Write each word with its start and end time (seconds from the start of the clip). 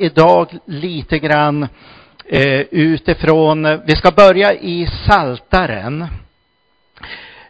idag 0.00 0.48
lite 0.64 1.18
grann 1.18 1.68
eh, 2.26 2.60
utifrån, 2.70 3.80
vi 3.84 3.96
ska 3.96 4.10
börja 4.10 4.54
i 4.54 4.88
Saltaren. 5.06 6.06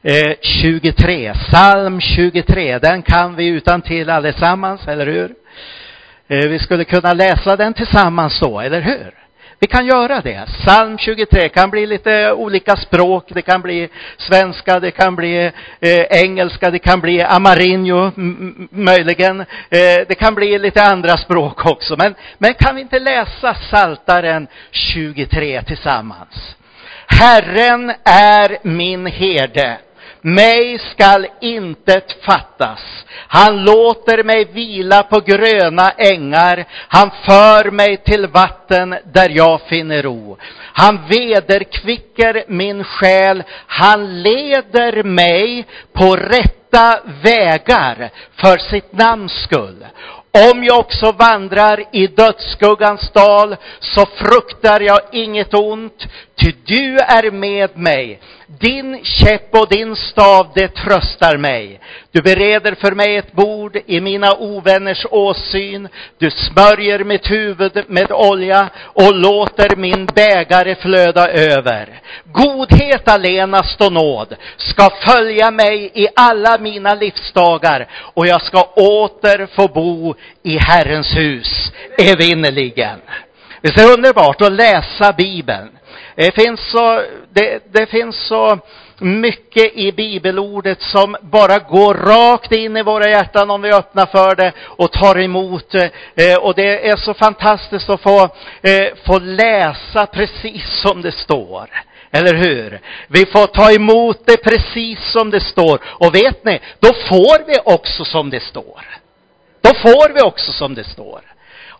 Eh, 0.02 0.32
23, 0.40 1.34
psalm 1.34 2.00
23, 2.00 2.78
den 2.78 3.02
kan 3.02 3.36
vi 3.36 3.46
utan 3.46 3.82
till 3.82 4.10
allesammans, 4.10 4.88
eller 4.88 5.06
hur? 5.06 5.34
Eh, 6.28 6.48
vi 6.48 6.58
skulle 6.58 6.84
kunna 6.84 7.12
läsa 7.12 7.56
den 7.56 7.74
tillsammans 7.74 8.40
då, 8.40 8.60
eller 8.60 8.80
hur? 8.80 9.19
Vi 9.62 9.66
kan 9.66 9.86
göra 9.86 10.20
det. 10.20 10.46
Psalm 10.46 10.98
23 10.98 11.48
kan 11.48 11.70
bli 11.70 11.86
lite 11.86 12.32
olika 12.32 12.76
språk. 12.76 13.24
Det 13.28 13.42
kan 13.42 13.62
bli 13.62 13.88
svenska, 14.16 14.80
det 14.80 14.90
kan 14.90 15.16
bli 15.16 15.52
eh, 15.80 16.00
engelska, 16.10 16.70
det 16.70 16.78
kan 16.78 17.00
bli 17.00 17.22
amarinjo 17.22 18.12
möjligen. 18.70 19.40
Eh, 19.40 19.46
det 20.08 20.18
kan 20.18 20.34
bli 20.34 20.58
lite 20.58 20.82
andra 20.82 21.16
språk 21.16 21.66
också. 21.66 21.96
Men, 21.96 22.14
men 22.38 22.54
kan 22.54 22.74
vi 22.74 22.80
inte 22.80 22.98
läsa 22.98 23.54
Saltaren 23.54 24.46
23 24.70 25.62
tillsammans? 25.62 26.56
Herren 27.06 27.92
är 28.04 28.58
min 28.62 29.06
herde. 29.06 29.78
Mig 30.22 30.78
skall 30.78 31.26
intet 31.40 32.24
fattas. 32.24 32.80
Han 33.28 33.64
låter 33.64 34.22
mig 34.22 34.44
vila 34.44 35.02
på 35.02 35.20
gröna 35.20 35.90
ängar. 35.90 36.64
Han 36.88 37.10
för 37.24 37.70
mig 37.70 37.96
till 37.96 38.26
vatten 38.26 38.96
där 39.12 39.28
jag 39.28 39.60
finner 39.60 40.02
ro. 40.02 40.38
Han 40.72 40.98
vederkvicker 41.08 42.44
min 42.48 42.84
själ. 42.84 43.42
Han 43.66 44.22
leder 44.22 45.02
mig 45.02 45.66
på 45.92 46.16
rätta 46.16 47.00
vägar 47.22 48.10
för 48.36 48.58
sitt 48.58 48.92
namns 48.92 49.32
skull. 49.32 49.86
Om 50.52 50.64
jag 50.64 50.78
också 50.78 51.12
vandrar 51.12 51.84
i 51.92 52.06
dödsskuggans 52.06 53.10
dal 53.12 53.56
så 53.80 54.06
fruktar 54.06 54.80
jag 54.80 55.00
inget 55.12 55.54
ont, 55.54 56.06
ty 56.36 56.52
du 56.64 56.98
är 56.98 57.30
med 57.30 57.78
mig. 57.78 58.20
Din 58.58 59.04
käpp 59.04 59.54
och 59.54 59.68
din 59.68 59.96
stav, 59.96 60.46
det 60.54 60.68
tröstar 60.68 61.36
mig. 61.36 61.80
Du 62.12 62.22
bereder 62.22 62.74
för 62.74 62.92
mig 62.92 63.16
ett 63.16 63.32
bord 63.32 63.76
i 63.86 64.00
mina 64.00 64.36
ovänners 64.36 65.06
åsyn. 65.10 65.88
Du 66.18 66.30
smörjer 66.30 67.04
mitt 67.04 67.30
huvud 67.30 67.84
med 67.88 68.12
olja 68.12 68.68
och 68.76 69.14
låter 69.14 69.76
min 69.76 70.06
bägare 70.06 70.74
flöda 70.74 71.28
över. 71.28 72.00
Godhet 72.24 73.08
allenast 73.08 73.80
och 73.80 73.92
nåd 73.92 74.36
ska 74.56 74.90
följa 74.90 75.50
mig 75.50 75.90
i 75.94 76.08
alla 76.16 76.58
mina 76.58 76.94
livsdagar 76.94 77.88
och 78.14 78.26
jag 78.26 78.42
ska 78.42 78.62
åter 78.62 79.46
få 79.46 79.68
bo 79.68 80.14
i 80.42 80.58
Herrens 80.58 81.16
hus 81.16 81.72
evinnerligen. 81.98 82.98
Det 83.62 83.68
är 83.68 83.86
det 83.86 83.94
underbart 83.94 84.42
att 84.42 84.52
läsa 84.52 85.12
Bibeln. 85.12 85.68
Det 86.20 86.34
finns 86.34 86.70
så, 86.70 87.02
det, 87.32 87.62
det 87.72 87.86
finns 87.86 88.26
så 88.28 88.58
mycket 88.98 89.76
i 89.76 89.92
bibelordet 89.92 90.82
som 90.82 91.16
bara 91.22 91.58
går 91.58 91.94
rakt 91.94 92.52
in 92.52 92.76
i 92.76 92.82
våra 92.82 93.08
hjärtan 93.08 93.50
om 93.50 93.62
vi 93.62 93.72
öppnar 93.72 94.06
för 94.06 94.34
det 94.34 94.52
och 94.60 94.92
tar 94.92 95.18
emot 95.18 95.70
det. 95.70 95.90
Eh, 96.14 96.38
och 96.38 96.54
det 96.54 96.88
är 96.88 96.96
så 96.96 97.14
fantastiskt 97.14 97.90
att 97.90 98.00
få, 98.00 98.22
eh, 98.62 98.94
få 99.06 99.18
läsa 99.18 100.06
precis 100.06 100.80
som 100.82 101.02
det 101.02 101.12
står. 101.12 101.70
Eller 102.10 102.34
hur? 102.34 102.80
Vi 103.08 103.26
får 103.26 103.46
ta 103.46 103.72
emot 103.72 104.26
det 104.26 104.36
precis 104.36 105.12
som 105.12 105.30
det 105.30 105.40
står. 105.40 105.80
Och 105.84 106.14
vet 106.14 106.44
ni, 106.44 106.60
då 106.80 106.88
får 106.88 107.46
vi 107.46 107.56
också 107.64 108.04
som 108.04 108.30
det 108.30 108.40
står. 108.40 108.84
Då 109.60 109.70
får 109.74 110.14
vi 110.14 110.20
också 110.22 110.52
som 110.52 110.74
det 110.74 110.84
står. 110.84 111.20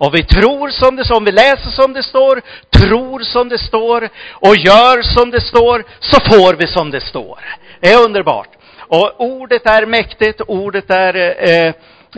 Och 0.01 0.15
vi 0.15 0.23
tror 0.23 0.69
som 0.69 0.97
det 0.97 1.05
står, 1.05 1.17
om 1.17 1.25
vi 1.25 1.33
läser 1.33 1.71
som 1.71 1.93
det 1.93 2.03
står, 2.03 2.43
tror 2.71 3.21
som 3.21 3.49
det 3.49 3.59
står 3.59 4.09
och 4.33 4.57
gör 4.57 5.03
som 5.03 5.31
det 5.31 5.41
står, 5.41 5.85
så 6.01 6.21
får 6.21 6.55
vi 6.55 6.67
som 6.67 6.91
det 6.91 7.01
står. 7.01 7.39
Det 7.81 7.93
är 7.93 8.05
underbart. 8.05 8.49
Och 8.79 9.21
ordet 9.21 9.67
är 9.67 9.87
mäktigt, 9.87 10.41
ordet 10.47 10.91
är, 10.91 11.15
eh, 11.17 11.67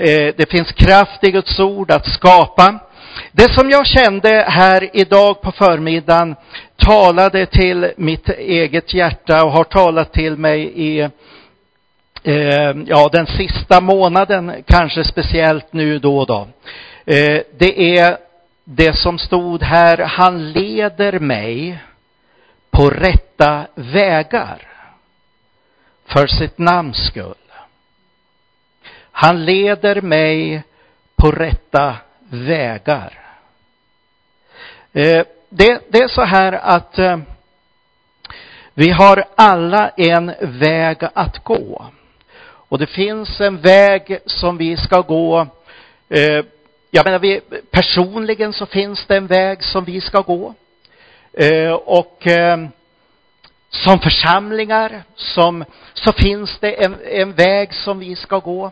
eh, 0.08 0.34
det 0.36 0.50
finns 0.50 0.72
kraft 0.72 1.24
i 1.24 1.30
Guds 1.30 1.60
ord 1.60 1.90
att 1.90 2.06
skapa. 2.06 2.78
Det 3.32 3.52
som 3.54 3.70
jag 3.70 3.86
kände 3.86 4.44
här 4.48 4.90
idag 4.92 5.42
på 5.42 5.52
förmiddagen 5.52 6.36
talade 6.76 7.46
till 7.46 7.92
mitt 7.96 8.28
eget 8.28 8.94
hjärta 8.94 9.44
och 9.44 9.52
har 9.52 9.64
talat 9.64 10.12
till 10.12 10.36
mig 10.36 10.72
i 10.74 11.00
eh, 12.24 12.72
ja, 12.86 13.08
den 13.12 13.26
sista 13.26 13.80
månaden, 13.80 14.52
kanske 14.66 15.04
speciellt 15.04 15.72
nu 15.72 15.98
då 15.98 16.18
och 16.18 16.26
då. 16.26 16.48
Eh, 17.04 17.42
det 17.58 17.98
är 17.98 18.18
det 18.64 18.96
som 18.96 19.18
stod 19.18 19.62
här, 19.62 19.98
han 19.98 20.52
leder 20.52 21.18
mig 21.18 21.78
på 22.70 22.90
rätta 22.90 23.66
vägar 23.74 24.68
för 26.06 26.26
sitt 26.26 26.58
namns 26.58 27.06
skull. 27.06 27.34
Han 29.12 29.44
leder 29.44 30.00
mig 30.00 30.62
på 31.16 31.30
rätta 31.30 31.96
vägar. 32.20 33.18
Eh, 34.92 35.24
det, 35.48 35.82
det 35.88 35.98
är 35.98 36.08
så 36.08 36.22
här 36.22 36.52
att 36.52 36.98
eh, 36.98 37.18
vi 38.74 38.90
har 38.90 39.24
alla 39.34 39.88
en 39.88 40.34
väg 40.40 40.98
att 41.14 41.44
gå. 41.44 41.86
Och 42.44 42.78
det 42.78 42.86
finns 42.86 43.40
en 43.40 43.60
väg 43.60 44.18
som 44.26 44.56
vi 44.56 44.76
ska 44.76 45.00
gå 45.00 45.46
eh, 46.08 46.44
jag 46.94 47.04
menar, 47.04 47.18
vi, 47.18 47.40
personligen 47.70 48.52
så 48.52 48.66
finns 48.66 49.06
det 49.06 49.16
en 49.16 49.26
väg 49.26 49.64
som 49.64 49.84
vi 49.84 50.00
ska 50.00 50.20
gå. 50.20 50.54
Eh, 51.32 51.72
och 51.72 52.26
eh, 52.26 52.66
som 53.70 53.98
församlingar 53.98 55.02
som, 55.14 55.64
så 55.94 56.12
finns 56.12 56.58
det 56.58 56.84
en, 56.84 56.96
en 57.04 57.32
väg 57.32 57.74
som 57.74 57.98
vi 57.98 58.16
ska 58.16 58.38
gå. 58.38 58.70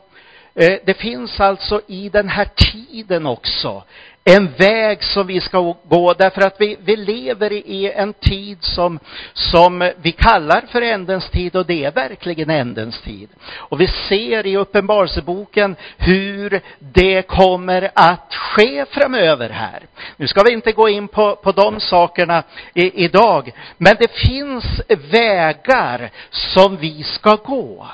Eh, 0.54 0.78
det 0.84 0.94
finns 0.94 1.40
alltså 1.40 1.80
i 1.86 2.08
den 2.08 2.28
här 2.28 2.44
tiden 2.44 3.26
också 3.26 3.84
en 4.24 4.52
väg 4.58 5.02
som 5.02 5.26
vi 5.26 5.40
ska 5.40 5.76
gå 5.88 6.12
därför 6.12 6.42
att 6.42 6.60
vi, 6.60 6.76
vi 6.84 6.96
lever 6.96 7.52
i 7.52 7.92
en 7.92 8.12
tid 8.12 8.58
som, 8.60 8.98
som 9.32 9.92
vi 10.02 10.12
kallar 10.12 10.64
för 10.72 10.82
ändens 10.82 11.30
tid 11.30 11.56
och 11.56 11.66
det 11.66 11.84
är 11.84 11.90
verkligen 11.90 12.50
ändens 12.50 13.00
tid. 13.00 13.28
Och 13.56 13.80
vi 13.80 13.86
ser 13.86 14.46
i 14.46 14.56
Uppenbarelseboken 14.56 15.76
hur 15.98 16.60
det 16.78 17.22
kommer 17.22 17.90
att 17.94 18.34
ske 18.34 18.84
framöver 18.90 19.50
här. 19.50 19.80
Nu 20.16 20.26
ska 20.26 20.42
vi 20.42 20.52
inte 20.52 20.72
gå 20.72 20.88
in 20.88 21.08
på, 21.08 21.36
på 21.36 21.52
de 21.52 21.80
sakerna 21.80 22.42
i, 22.74 23.04
idag, 23.04 23.52
men 23.76 23.96
det 23.98 24.10
finns 24.10 24.64
vägar 24.88 26.10
som 26.30 26.76
vi 26.76 27.02
ska 27.02 27.34
gå. 27.34 27.86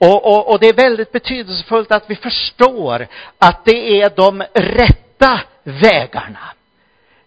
Och, 0.00 0.26
och, 0.26 0.50
och, 0.50 0.58
det 0.60 0.68
är 0.68 0.72
väldigt 0.72 1.12
betydelsefullt 1.12 1.92
att 1.92 2.10
vi 2.10 2.16
förstår 2.16 3.06
att 3.38 3.64
det 3.64 4.00
är 4.00 4.10
de 4.16 4.42
rätta 4.54 5.07
vägarna. 5.62 6.52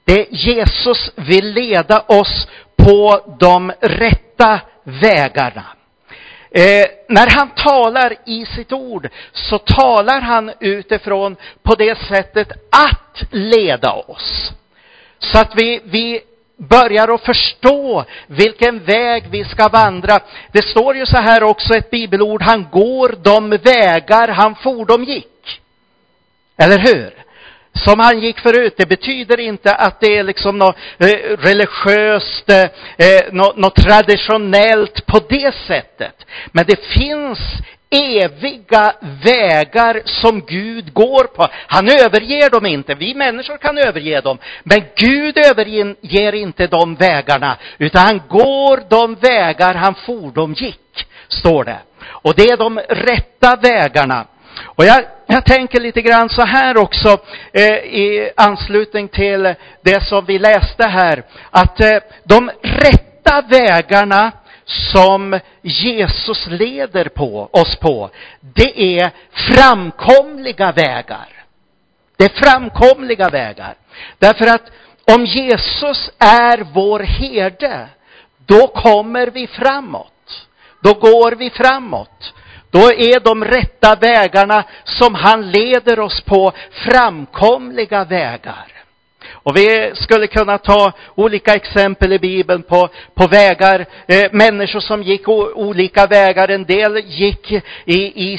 Det 0.06 0.28
Jesus 0.32 1.12
vill 1.16 1.54
leda 1.54 2.00
oss 2.00 2.48
på 2.76 3.36
de 3.40 3.72
rätta 3.82 4.60
vägarna. 4.84 5.64
Eh, 6.52 6.86
när 7.10 7.30
han 7.38 7.50
talar 7.50 8.16
i 8.26 8.46
sitt 8.46 8.74
ord 8.74 9.10
så 9.32 9.58
talar 9.58 10.22
han 10.22 10.52
utifrån 10.60 11.36
på 11.64 11.76
det 11.76 11.98
sättet 11.98 12.52
att 12.72 13.24
leda 13.32 13.92
oss. 13.94 14.52
Så 15.20 15.40
att 15.40 15.52
vi, 15.56 15.82
vi 15.84 16.22
börjar 16.58 17.14
att 17.14 17.22
förstå 17.22 18.06
vilken 18.28 18.84
väg 18.84 19.24
vi 19.30 19.44
ska 19.44 19.68
vandra. 19.68 20.20
Det 20.52 20.68
står 20.68 20.96
ju 20.96 21.06
så 21.06 21.18
här 21.18 21.44
också 21.44 21.74
ett 21.74 21.92
bibelord, 21.92 22.42
han 22.42 22.68
går 22.72 23.16
de 23.24 23.50
vägar 23.50 24.28
han 24.28 24.56
fordom 24.56 25.04
gick. 25.04 25.62
Eller 26.58 26.80
hur? 26.80 27.14
Som 27.74 28.00
han 28.00 28.20
gick 28.20 28.40
förut, 28.40 28.74
det 28.78 28.86
betyder 28.86 29.40
inte 29.40 29.76
att 29.76 30.00
det 30.00 30.18
är 30.18 30.24
liksom 30.24 30.58
något 30.58 30.76
eh, 30.98 31.08
religiöst, 31.38 32.50
eh, 32.50 32.62
eh 32.98 33.32
något, 33.32 33.58
något 33.58 33.76
traditionellt 33.76 35.06
på 35.06 35.20
det 35.30 35.56
sättet. 35.68 36.26
Men 36.52 36.66
det 36.68 36.80
finns 36.86 37.40
eviga 37.92 38.94
vägar 39.24 40.02
som 40.06 40.42
Gud 40.42 40.94
går 40.94 41.24
på. 41.24 41.48
Han 41.68 41.90
överger 41.90 42.50
dem 42.50 42.66
inte. 42.66 42.96
Vi 42.96 43.14
människor 43.14 43.58
kan 43.58 43.78
överge 43.78 44.22
dem. 44.22 44.38
Men 44.64 44.84
Gud 44.96 45.38
överger 45.38 46.36
inte 46.36 46.68
de 46.68 46.96
vägarna, 46.96 47.58
utan 47.78 48.06
han 48.06 48.22
går 48.30 48.84
de 48.90 49.16
vägar 49.16 49.74
han 49.74 49.96
fordom 49.96 50.54
gick, 50.54 51.06
står 51.28 51.64
det. 51.64 51.80
Och 52.04 52.34
det 52.36 52.50
är 52.50 52.58
de 52.58 52.80
rätta 52.80 53.56
vägarna. 53.56 54.28
Och 54.64 54.86
jag, 54.86 55.02
jag 55.34 55.46
tänker 55.46 55.80
lite 55.80 56.02
grann 56.02 56.30
så 56.30 56.46
här 56.46 56.78
också 56.78 57.18
eh, 57.54 57.74
i 57.74 58.32
anslutning 58.38 59.08
till 59.08 59.56
det 59.82 60.04
som 60.04 60.26
vi 60.26 60.40
läste 60.40 60.88
här, 60.88 61.24
att 61.50 61.82
eh, 61.82 61.98
de 62.24 62.52
rätta 62.62 63.42
vägarna 63.42 64.32
som 64.66 65.40
Jesus 65.62 66.48
leder 66.48 67.06
på, 67.06 67.50
oss 67.52 67.76
på, 67.76 68.10
det 68.40 69.00
är 69.00 69.12
framkomliga 69.32 70.72
vägar. 70.72 71.28
Det 72.18 72.24
är 72.26 72.44
framkomliga 72.44 73.30
vägar. 73.30 73.76
Därför 74.20 74.48
att 74.48 74.72
om 75.16 75.26
Jesus 75.26 76.12
är 76.20 76.74
vår 76.74 77.00
herde, 77.00 77.88
då 78.46 78.68
kommer 78.68 79.28
vi 79.28 79.48
framåt. 79.48 80.48
Då 80.82 80.94
går 80.94 81.32
vi 81.32 81.50
framåt. 81.50 82.34
Då 82.72 82.80
är 82.80 83.20
de 83.20 83.46
rätta 83.46 83.96
vägarna 83.96 84.64
som 84.84 85.16
han 85.16 85.52
leder 85.52 86.00
oss 86.00 86.22
på 86.22 86.52
framkomliga 86.72 88.04
vägar. 88.04 88.68
Och 89.44 89.58
vi 89.58 89.92
skulle 89.94 90.28
kunna 90.28 90.58
ta 90.58 90.92
olika 91.16 91.54
exempel 91.54 92.14
i 92.14 92.20
Bibeln 92.20 92.64
på, 92.64 92.90
på 93.14 93.28
vägar, 93.28 93.86
eh, 94.08 94.32
människor 94.32 94.80
som 94.80 95.04
gick 95.04 95.28
o, 95.28 95.52
olika 95.56 96.08
vägar. 96.08 96.48
En 96.48 96.66
del 96.66 96.98
gick 96.98 97.52
i, 97.52 97.62
i, 97.96 98.34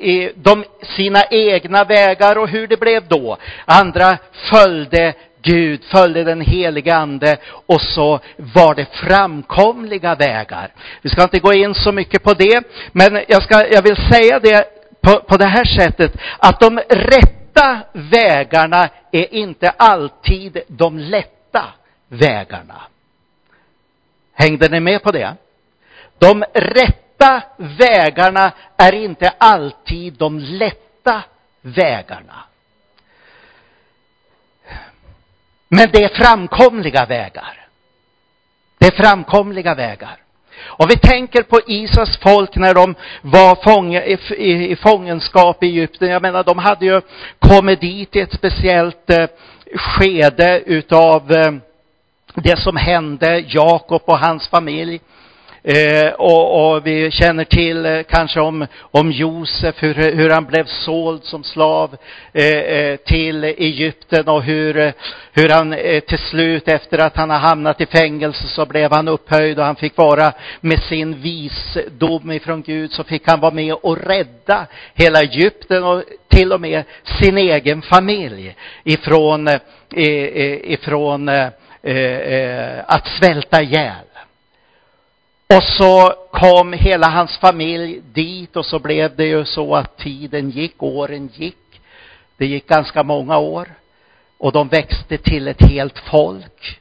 i 0.00 0.32
de, 0.34 0.64
sina 0.96 1.24
egna 1.30 1.84
vägar 1.84 2.38
och 2.38 2.48
hur 2.48 2.66
det 2.66 2.80
blev 2.80 3.08
då. 3.08 3.36
Andra 3.64 4.18
följde 4.32 5.14
Gud, 5.42 5.84
följde 5.84 6.24
den 6.24 6.40
helige 6.40 6.94
Ande 6.96 7.36
och 7.66 7.80
så 7.80 8.20
var 8.36 8.74
det 8.74 8.86
framkomliga 8.92 10.14
vägar. 10.14 10.72
Vi 11.02 11.10
ska 11.10 11.22
inte 11.22 11.38
gå 11.38 11.52
in 11.52 11.74
så 11.74 11.92
mycket 11.92 12.22
på 12.22 12.34
det, 12.34 12.62
men 12.92 13.24
jag, 13.28 13.42
ska, 13.42 13.66
jag 13.66 13.82
vill 13.82 13.96
säga 13.96 14.38
det 14.38 14.64
på, 15.00 15.20
på 15.20 15.36
det 15.36 15.46
här 15.46 15.64
sättet, 15.64 16.12
att 16.38 16.60
de 16.60 16.78
rätta 16.88 17.78
vägarna 17.92 18.88
är 19.12 19.34
inte 19.34 19.70
alltid 19.70 20.58
de 20.68 20.98
lätta 20.98 21.64
vägarna. 22.08 22.82
Hängde 24.32 24.68
ni 24.68 24.80
med 24.80 25.02
på 25.02 25.12
det? 25.12 25.34
De 26.18 26.44
rätta 26.54 27.42
vägarna 27.56 28.52
är 28.76 28.94
inte 28.94 29.32
alltid 29.38 30.14
de 30.14 30.38
lätta 30.38 31.22
vägarna. 31.62 32.47
Men 35.68 35.90
det 35.92 36.04
är 36.04 36.24
framkomliga 36.24 37.06
vägar. 37.06 37.66
Det 38.78 38.86
är 38.86 39.02
framkomliga 39.02 39.74
vägar. 39.74 40.16
Och 40.60 40.90
vi 40.90 40.96
tänker 40.96 41.42
på 41.42 41.60
Israels 41.66 42.18
folk 42.22 42.56
när 42.56 42.74
de 42.74 42.94
var 43.22 43.54
fånge, 43.62 44.02
i, 44.04 44.18
i, 44.36 44.70
i 44.70 44.76
fångenskap 44.76 45.62
i 45.62 45.66
Egypten. 45.66 46.08
Jag 46.08 46.22
menar, 46.22 46.44
de 46.44 46.58
hade 46.58 46.86
ju 46.86 47.00
kommit 47.38 47.80
dit 47.80 48.16
i 48.16 48.20
ett 48.20 48.32
speciellt 48.32 49.10
eh, 49.10 49.26
skede 49.74 50.62
utav 50.66 51.32
eh, 51.32 51.52
det 52.34 52.58
som 52.58 52.76
hände 52.76 53.44
Jakob 53.48 54.02
och 54.04 54.18
hans 54.18 54.48
familj. 54.48 55.00
Eh, 55.62 56.12
och, 56.12 56.74
och, 56.74 56.86
vi 56.86 57.10
känner 57.10 57.44
till 57.44 57.86
eh, 57.86 58.02
kanske 58.02 58.40
om, 58.40 58.66
om 58.80 59.10
Josef, 59.10 59.74
hur, 59.78 59.94
hur 59.94 60.30
han 60.30 60.44
blev 60.44 60.64
såld 60.64 61.24
som 61.24 61.44
slav 61.44 61.96
eh, 62.32 62.46
eh 62.46 62.96
till 62.96 63.44
Egypten 63.44 64.28
och 64.28 64.42
hur, 64.42 64.76
eh, 64.76 64.92
hur 65.32 65.48
han 65.48 65.72
eh, 65.72 66.00
till 66.00 66.18
slut 66.18 66.68
efter 66.68 66.98
att 66.98 67.16
han 67.16 67.30
har 67.30 67.38
hamnat 67.38 67.80
i 67.80 67.86
fängelse 67.86 68.48
så 68.48 68.66
blev 68.66 68.92
han 68.92 69.08
upphöjd 69.08 69.58
och 69.58 69.64
han 69.64 69.76
fick 69.76 69.96
vara 69.96 70.32
med 70.60 70.82
sin 70.82 71.20
visdom 71.20 72.30
ifrån 72.30 72.62
Gud 72.62 72.92
så 72.92 73.04
fick 73.04 73.28
han 73.28 73.40
vara 73.40 73.54
med 73.54 73.74
och 73.74 73.98
rädda 73.98 74.66
hela 74.94 75.20
Egypten 75.20 75.84
och 75.84 76.02
till 76.28 76.52
och 76.52 76.60
med 76.60 76.84
sin 77.04 77.38
egen 77.38 77.82
familj 77.82 78.54
ifrån, 78.84 79.48
eh, 79.48 79.60
eh, 79.96 80.72
ifrån 80.72 81.28
eh, 81.28 81.48
att 82.86 83.08
svälta 83.08 83.62
ihjäl. 83.62 84.07
Och 85.54 85.64
så 85.64 86.14
kom 86.30 86.72
hela 86.72 87.06
hans 87.08 87.38
familj 87.38 88.00
dit 88.12 88.56
och 88.56 88.66
så 88.66 88.78
blev 88.78 89.16
det 89.16 89.26
ju 89.26 89.44
så 89.44 89.76
att 89.76 89.98
tiden 89.98 90.50
gick, 90.50 90.82
åren 90.82 91.30
gick. 91.34 91.80
Det 92.36 92.46
gick 92.46 92.66
ganska 92.66 93.02
många 93.02 93.38
år. 93.38 93.68
Och 94.38 94.52
de 94.52 94.68
växte 94.68 95.18
till 95.18 95.48
ett 95.48 95.62
helt 95.62 95.98
folk. 95.98 96.80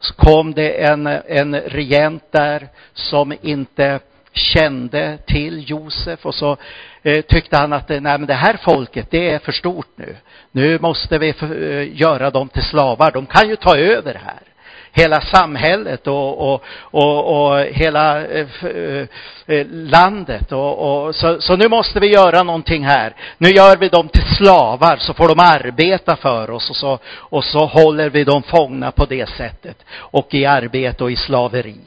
Så 0.00 0.14
kom 0.14 0.54
det 0.54 0.84
en, 0.84 1.06
en 1.06 1.60
regent 1.60 2.32
där 2.32 2.68
som 2.92 3.34
inte 3.42 4.00
kände 4.32 5.18
till 5.26 5.70
Josef 5.70 6.26
och 6.26 6.34
så 6.34 6.56
eh, 7.02 7.20
tyckte 7.24 7.56
han 7.56 7.72
att 7.72 7.88
nej, 7.88 8.00
men 8.00 8.26
det 8.26 8.34
här 8.34 8.56
folket, 8.64 9.10
det 9.10 9.30
är 9.30 9.38
för 9.38 9.52
stort 9.52 9.88
nu. 9.96 10.16
Nu 10.50 10.78
måste 10.78 11.18
vi 11.18 11.32
för, 11.32 11.72
eh, 11.72 12.00
göra 12.00 12.30
dem 12.30 12.48
till 12.48 12.64
slavar. 12.64 13.10
De 13.10 13.26
kan 13.26 13.48
ju 13.48 13.56
ta 13.56 13.76
över 13.76 14.14
här 14.14 14.51
hela 14.92 15.20
samhället 15.20 16.06
och, 16.06 16.52
och, 16.52 16.62
och, 16.80 17.50
och 17.50 17.60
hela 17.60 18.26
eh, 18.26 18.46
eh, 18.64 19.06
eh, 19.46 19.66
landet. 19.70 20.52
Och, 20.52 21.04
och, 21.06 21.14
så, 21.14 21.40
så 21.40 21.56
nu 21.56 21.68
måste 21.68 22.00
vi 22.00 22.06
göra 22.06 22.42
någonting 22.42 22.84
här. 22.84 23.14
Nu 23.38 23.48
gör 23.48 23.76
vi 23.76 23.88
dem 23.88 24.08
till 24.08 24.36
slavar 24.36 24.96
så 24.96 25.14
får 25.14 25.28
de 25.28 25.40
arbeta 25.40 26.16
för 26.16 26.50
oss 26.50 26.70
och 26.70 26.76
så, 26.76 26.98
och 27.16 27.44
så 27.44 27.66
håller 27.66 28.10
vi 28.10 28.24
dem 28.24 28.42
fångna 28.42 28.90
på 28.90 29.04
det 29.04 29.28
sättet 29.28 29.84
och 29.96 30.34
i 30.34 30.46
arbete 30.46 31.04
och 31.04 31.10
i 31.10 31.16
slaveri. 31.16 31.80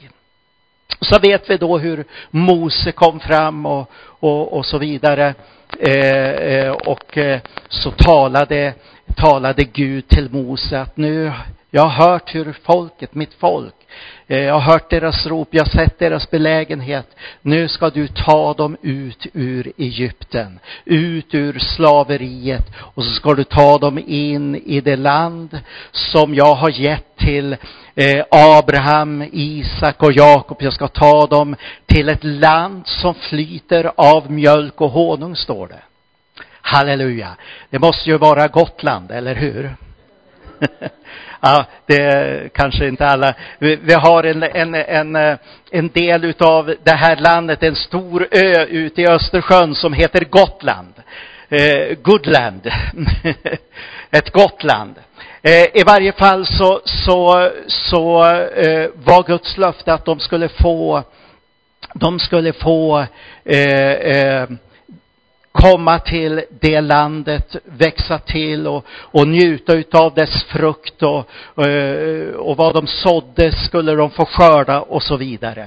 Så 1.00 1.18
vet 1.18 1.50
vi 1.50 1.56
då 1.56 1.78
hur 1.78 2.04
Mose 2.30 2.92
kom 2.92 3.20
fram 3.20 3.66
och, 3.66 3.90
och, 4.20 4.52
och 4.52 4.66
så 4.66 4.78
vidare. 4.78 5.34
Eh, 5.80 6.30
eh 6.30 6.72
och 6.72 7.18
så 7.68 7.90
talade, 7.90 8.74
talade 9.16 9.64
Gud 9.64 10.08
till 10.08 10.28
Mose 10.30 10.80
att 10.80 10.96
nu 10.96 11.32
jag 11.76 11.82
har 11.82 12.08
hört 12.08 12.34
hur 12.34 12.52
folket, 12.52 13.14
mitt 13.14 13.34
folk, 13.34 13.74
eh, 14.26 14.38
jag 14.38 14.54
har 14.54 14.72
hört 14.72 14.90
deras 14.90 15.26
rop, 15.26 15.48
jag 15.50 15.64
har 15.64 15.70
sett 15.70 15.98
deras 15.98 16.30
belägenhet. 16.30 17.06
Nu 17.42 17.68
ska 17.68 17.90
du 17.90 18.08
ta 18.08 18.54
dem 18.54 18.76
ut 18.82 19.26
ur 19.32 19.72
Egypten, 19.76 20.58
ut 20.84 21.34
ur 21.34 21.58
slaveriet 21.58 22.64
och 22.78 23.04
så 23.04 23.10
ska 23.10 23.34
du 23.34 23.44
ta 23.44 23.78
dem 23.78 23.98
in 24.06 24.56
i 24.56 24.80
det 24.80 24.96
land 24.96 25.60
som 25.92 26.34
jag 26.34 26.54
har 26.54 26.70
gett 26.70 27.16
till 27.16 27.56
eh, 27.94 28.24
Abraham, 28.30 29.24
Isak 29.32 30.02
och 30.02 30.12
Jakob. 30.12 30.56
Jag 30.60 30.72
ska 30.72 30.88
ta 30.88 31.26
dem 31.26 31.56
till 31.86 32.08
ett 32.08 32.24
land 32.24 32.86
som 32.86 33.14
flyter 33.14 33.92
av 33.96 34.30
mjölk 34.30 34.80
och 34.80 34.90
honung, 34.90 35.36
står 35.36 35.68
det. 35.68 35.82
Halleluja. 36.60 37.36
Det 37.70 37.78
måste 37.78 38.10
ju 38.10 38.18
vara 38.18 38.48
Gotland, 38.48 39.10
eller 39.10 39.34
hur? 39.34 39.76
ja, 41.40 41.64
det 41.86 42.02
är 42.02 42.48
kanske 42.48 42.88
inte 42.88 43.06
alla. 43.06 43.34
Vi, 43.58 43.76
vi 43.76 43.92
har 43.92 44.24
en, 44.24 44.42
en, 44.42 44.74
en, 44.74 45.16
eh, 45.16 45.38
en 45.70 45.88
del 45.88 46.24
utav 46.24 46.74
det 46.82 46.94
här 46.94 47.16
landet, 47.16 47.62
en 47.62 47.76
stor 47.76 48.28
ö 48.30 48.64
ute 48.64 49.02
i 49.02 49.08
Östersjön 49.08 49.74
som 49.74 49.92
heter 49.92 50.24
Gotland. 50.24 50.94
Eh, 51.48 51.96
Goodland. 52.02 52.72
Ett 54.10 54.32
Gotland. 54.32 54.94
Eh, 55.42 55.66
I 55.74 55.82
varje 55.86 56.12
fall 56.12 56.46
så, 56.46 56.80
så, 56.84 57.50
så 57.66 58.24
eh, 58.34 58.90
var 58.94 59.26
Guds 59.26 59.56
löfte 59.56 59.94
att 59.94 60.04
de 60.04 60.20
skulle 60.20 60.48
få, 60.48 61.02
de 61.94 62.18
skulle 62.18 62.52
få 62.52 63.06
eh, 63.44 63.90
eh 63.90 64.48
komma 65.56 65.98
till 65.98 66.44
det 66.60 66.80
landet, 66.80 67.56
växa 67.64 68.18
till 68.18 68.66
och, 68.66 68.84
och 68.88 69.28
njuta 69.28 69.72
utav 69.72 70.14
dess 70.14 70.44
frukt 70.44 71.02
och, 71.02 71.66
eh, 71.66 72.34
och 72.34 72.56
vad 72.56 72.74
de 72.74 72.86
sådde 72.86 73.52
skulle 73.52 73.92
de 73.92 74.10
få 74.10 74.24
skörda 74.24 74.80
och 74.80 75.02
så 75.02 75.16
vidare. 75.16 75.66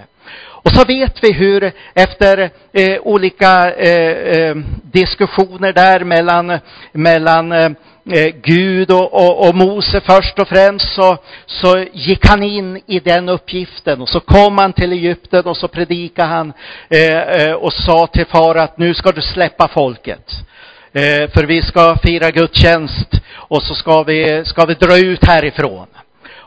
Och 0.62 0.72
så 0.72 0.86
vet 0.86 1.24
vi 1.24 1.34
hur 1.34 1.72
efter 1.94 2.50
eh, 2.72 3.00
olika 3.02 3.72
eh, 3.72 4.40
eh 4.40 4.56
diskussioner 4.84 5.74
där 5.74 6.04
mellan, 6.04 6.60
mellan 6.94 7.52
eh, 7.52 7.70
Eh, 8.12 8.34
Gud 8.44 8.92
och, 8.92 9.14
och, 9.14 9.48
och, 9.48 9.56
Mose 9.56 10.02
först 10.02 10.40
och 10.40 10.48
främst 10.48 10.94
så, 10.94 11.18
så 11.46 11.86
gick 11.94 12.26
han 12.26 12.44
in 12.44 12.82
i 12.86 13.00
den 13.00 13.30
uppgiften 13.30 14.02
och 14.02 14.10
så 14.10 14.20
kom 14.20 14.58
han 14.58 14.74
till 14.74 14.92
Egypten 14.92 15.46
och 15.46 15.58
så 15.58 15.68
predikade 15.68 16.28
han 16.28 16.54
eh, 16.90 17.18
eh 17.18 17.54
och 17.54 17.74
sa 17.74 18.08
till 18.08 18.26
far 18.26 18.56
att 18.56 18.78
nu 18.78 18.94
ska 18.94 19.12
du 19.12 19.22
släppa 19.22 19.68
folket. 19.68 20.32
Eh, 20.94 21.30
för 21.30 21.44
vi 21.44 21.62
ska 21.62 21.96
fira 22.04 22.32
gudstjänst 22.32 23.22
och 23.34 23.64
så 23.64 23.76
ska 23.76 24.04
vi, 24.04 24.46
ska 24.46 24.66
vi 24.66 24.74
dra 24.74 24.98
ut 24.98 25.26
härifrån. 25.26 25.88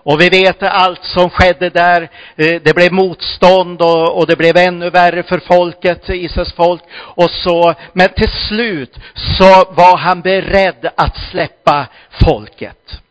Och 0.04 0.21
vi 0.21 0.28
vet 0.28 0.62
allt 0.62 1.04
som 1.04 1.30
skedde 1.30 1.71
där. 1.71 2.02
Eh, 2.37 2.61
det 2.62 2.75
blev 2.75 2.92
motstånd 2.92 3.82
och, 3.82 4.18
och 4.18 4.26
det 4.26 4.37
blev 4.37 4.56
ännu 4.56 4.90
värre 4.90 5.23
för 5.23 5.38
folket, 5.38 6.09
Israels 6.09 6.52
folk. 6.52 6.82
Och 6.94 7.30
så, 7.30 7.75
men 7.92 8.09
till 8.09 8.30
slut 8.49 8.99
så 9.14 9.73
var 9.73 9.97
han 9.97 10.21
beredd 10.21 10.90
att 10.97 11.16
släppa 11.30 11.87
folket. 12.11 13.02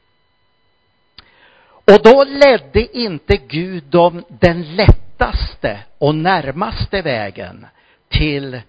Och 1.92 2.04
då 2.04 2.24
ledde 2.24 2.98
inte 2.98 3.38
Gud 3.38 3.84
dem 3.84 4.24
den 4.28 4.76
lättaste 4.76 5.80
och 5.98 6.16
närmaste 6.16 7.02
vägen 7.02 7.66
till, 8.10 8.62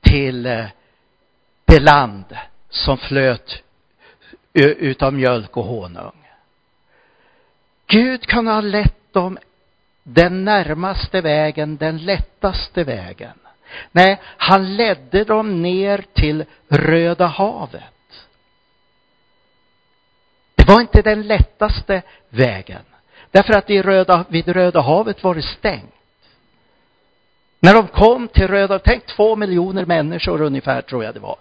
till 0.00 0.46
eh, 0.46 0.64
det 1.64 1.80
land 1.80 2.24
som 2.70 2.98
flöt 2.98 3.62
utav 4.54 5.14
mjölk 5.14 5.56
och 5.56 5.64
honung. 5.64 6.19
Gud 7.90 8.26
kan 8.26 8.46
ha 8.46 8.60
lett 8.60 9.12
dem 9.12 9.38
den 10.02 10.44
närmaste 10.44 11.20
vägen, 11.20 11.76
den 11.76 11.98
lättaste 11.98 12.84
vägen. 12.84 13.38
Nej, 13.92 14.20
han 14.36 14.76
ledde 14.76 15.24
dem 15.24 15.62
ner 15.62 16.04
till 16.12 16.44
Röda 16.68 17.26
havet. 17.26 17.84
Det 20.54 20.68
var 20.68 20.80
inte 20.80 21.02
den 21.02 21.22
lättaste 21.22 22.02
vägen. 22.28 22.82
Därför 23.30 23.52
att 23.52 23.70
i 23.70 23.82
Röda, 23.82 24.24
vid 24.28 24.48
Röda 24.48 24.80
havet 24.80 25.24
var 25.24 25.34
det 25.34 25.42
stängt. 25.42 25.94
När 27.60 27.74
de 27.74 27.88
kom 27.88 28.28
till 28.28 28.48
Röda, 28.48 28.78
tänk 28.78 29.06
två 29.06 29.36
miljoner 29.36 29.86
människor 29.86 30.40
ungefär 30.40 30.82
tror 30.82 31.04
jag 31.04 31.14
det 31.14 31.20
var. 31.20 31.36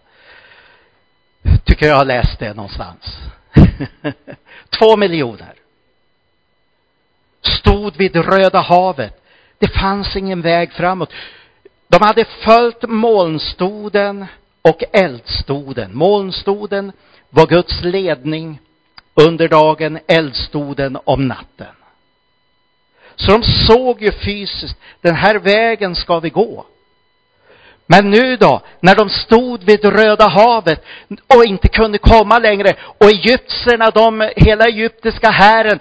Tycker 1.64 1.88
jag 1.88 1.96
har 1.96 2.06
läst 2.06 2.40
det 2.40 2.54
någonstans. 2.54 3.18
två 4.80 4.98
miljoner. 4.98 5.59
Stod 7.42 7.98
vid 7.98 8.16
Röda 8.16 8.60
havet. 8.60 9.24
Det 9.58 9.68
fanns 9.68 10.16
ingen 10.16 10.42
väg 10.42 10.72
framåt. 10.74 11.14
De 11.88 12.02
hade 12.02 12.26
följt 12.26 12.82
molnstoden 12.90 14.26
och 14.62 14.84
eldstoden. 14.92 15.96
Molnstoden 15.98 16.92
var 17.30 17.48
Guds 17.48 17.82
ledning 17.84 18.60
under 19.14 19.48
dagen, 19.48 20.00
eldstoden 20.08 20.98
om 21.04 21.28
natten. 21.28 21.76
Så 23.16 23.32
de 23.32 23.44
såg 23.44 24.02
ju 24.02 24.12
fysiskt, 24.12 24.78
den 25.02 25.16
här 25.16 25.36
vägen 25.36 25.96
ska 25.96 26.20
vi 26.20 26.30
gå. 26.30 26.66
Men 27.92 28.10
nu 28.10 28.36
då, 28.36 28.62
när 28.80 28.96
de 28.96 29.10
stod 29.10 29.64
vid 29.64 29.86
Röda 29.86 30.28
havet 30.28 30.86
och 31.36 31.46
inte 31.46 31.68
kunde 31.68 31.98
komma 31.98 32.40
längre 32.40 32.76
och 32.98 33.10
egyptierna, 33.10 33.90
de, 33.90 34.30
hela 34.36 34.66
egyptiska 34.66 35.30
hären 35.30 35.80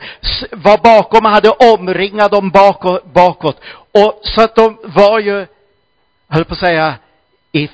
var 0.50 0.79
bakom 0.79 1.27
och 1.27 1.31
hade 1.31 1.50
omringat 1.50 2.33
dem 2.33 2.50
bakåt. 3.05 3.61
Och 3.93 4.21
så 4.23 4.43
att 4.43 4.55
de 4.55 4.79
var 4.83 5.21
ju, 5.21 5.47
höll 6.29 6.45
på 6.45 6.53
att 6.53 6.61
säga, 6.61 6.95
i, 7.53 7.69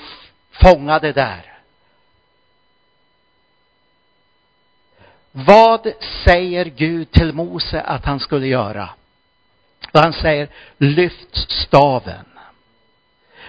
fångade 0.51 1.13
där. 1.13 1.55
Vad 5.33 5.93
säger 6.25 6.65
Gud 6.65 7.11
till 7.11 7.33
Mose 7.33 7.81
att 7.81 8.05
han 8.05 8.21
skulle 8.21 8.47
göra? 8.47 8.89
Och 9.93 10.01
han 10.01 10.13
säger, 10.13 10.49
lyft 10.79 11.37
staven. 11.51 12.25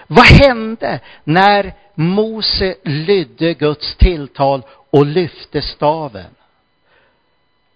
Vad 0.06 0.26
hände 0.26 1.00
när 1.24 1.74
Mose 1.94 2.74
lydde 2.84 3.54
Guds 3.54 3.96
tilltal 3.96 4.62
och 4.90 5.06
lyfte 5.06 5.62
staven? 5.62 6.34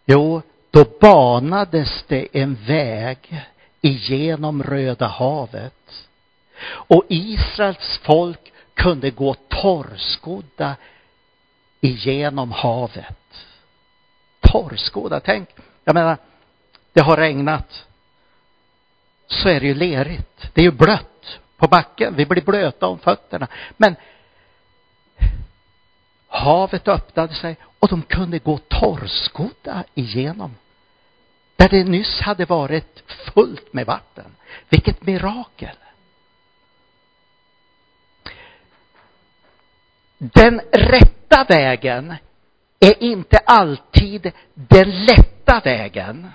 Jo, 0.04 0.42
då 0.70 0.84
banades 1.00 2.04
det 2.08 2.28
en 2.32 2.54
väg 2.54 3.42
igenom 3.80 4.62
Röda 4.62 5.06
havet. 5.06 6.08
Och 6.70 7.04
Israels 7.08 8.00
folk 8.02 8.52
kunde 8.74 9.10
gå 9.10 9.34
torrskodda 9.34 10.76
igenom 11.80 12.52
havet. 12.52 13.46
Torrskodda, 14.40 15.20
tänk, 15.20 15.48
jag 15.84 15.94
menar, 15.94 16.16
det 16.92 17.00
har 17.00 17.16
regnat 17.16 17.86
så 19.26 19.48
är 19.48 19.60
det 19.60 19.66
ju 19.66 19.74
lerigt. 19.74 20.50
Det 20.54 20.60
är 20.60 20.64
ju 20.64 20.70
blött 20.70 21.19
på 21.60 21.68
backen. 21.68 22.16
Vi 22.16 22.26
blir 22.26 22.42
blöta 22.42 22.86
om 22.86 22.98
fötterna. 22.98 23.48
Men 23.76 23.96
havet 26.28 26.88
öppnade 26.88 27.34
sig 27.34 27.56
och 27.78 27.88
de 27.88 28.02
kunde 28.02 28.38
gå 28.38 28.58
torrskodda 28.58 29.84
igenom. 29.94 30.56
Där 31.56 31.68
det 31.68 31.84
nyss 31.84 32.20
hade 32.20 32.44
varit 32.44 33.02
fullt 33.34 33.72
med 33.72 33.86
vatten. 33.86 34.36
Vilket 34.68 35.06
mirakel! 35.06 35.76
Den 40.18 40.60
rätta 40.72 41.44
vägen 41.48 42.14
är 42.80 43.02
inte 43.02 43.38
alltid 43.38 44.32
den 44.54 44.90
lätta 44.90 45.60
vägen. 45.64 46.30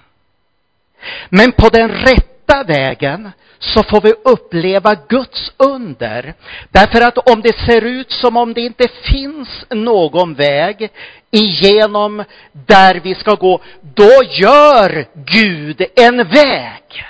Men 1.30 1.52
på 1.52 1.70
den 1.70 1.90
rätta 1.90 2.64
vägen 2.64 3.32
så 3.74 3.84
får 3.84 4.02
vi 4.02 4.14
uppleva 4.24 4.96
Guds 5.10 5.52
under. 5.58 6.34
Därför 6.72 7.02
att 7.02 7.18
om 7.18 7.42
det 7.42 7.60
ser 7.66 7.82
ut 7.82 8.12
som 8.12 8.38
om 8.38 8.54
det 8.54 8.62
inte 8.62 8.88
finns 8.88 9.66
någon 9.70 10.34
väg 10.34 10.90
igenom 11.32 12.24
där 12.52 12.96
vi 13.04 13.16
ska 13.16 13.34
gå, 13.34 13.62
då 13.82 14.24
gör 14.24 15.06
Gud 15.14 15.86
en 15.96 16.18
väg. 16.18 17.06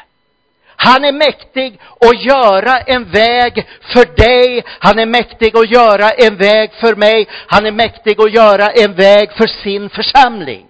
Han 0.76 1.04
är 1.04 1.12
mäktig 1.12 1.80
att 2.00 2.24
göra 2.24 2.80
en 2.80 3.12
väg 3.12 3.68
för 3.94 4.16
dig. 4.16 4.64
Han 4.80 5.00
är 5.00 5.06
mäktig 5.06 5.58
att 5.58 5.72
göra 5.72 6.10
en 6.10 6.38
väg 6.38 6.74
för 6.74 6.96
mig. 6.96 7.28
Han 7.48 7.66
är 7.66 7.72
mäktig 7.72 8.22
att 8.22 8.34
göra 8.34 8.70
en 8.70 8.94
väg 8.94 9.32
för 9.32 9.48
sin 9.48 9.90
församling. 9.90 10.66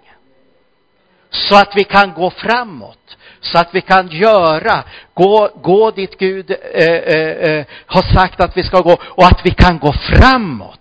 Så 1.30 1.56
att 1.56 1.72
vi 1.76 1.84
kan 1.84 2.14
gå 2.14 2.30
framåt 2.30 3.18
så 3.46 3.58
att 3.60 3.70
vi 3.72 3.82
kan 3.82 4.08
göra, 4.08 4.84
gå, 5.14 5.50
gå 5.62 5.92
dit 5.92 6.20
Gud 6.20 6.52
eh, 6.52 6.86
eh, 6.88 7.52
eh, 7.52 7.66
har 7.86 8.14
sagt 8.14 8.42
att 8.42 8.58
vi 8.58 8.64
ska 8.64 8.82
gå 8.82 8.98
och 9.04 9.26
att 9.26 9.42
vi 9.44 9.52
kan 9.52 9.80
gå 9.80 9.94
framåt 9.94 10.80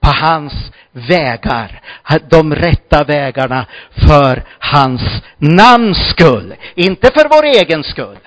på 0.00 0.10
hans 0.10 0.52
vägar, 0.92 1.80
de 2.30 2.54
rätta 2.54 3.04
vägarna 3.04 3.66
för 4.08 4.44
hans 4.58 5.02
namns 5.36 6.10
skull. 6.10 6.54
Inte 6.74 7.10
för 7.14 7.28
vår 7.28 7.44
egen 7.44 7.84
skull. 7.84 8.18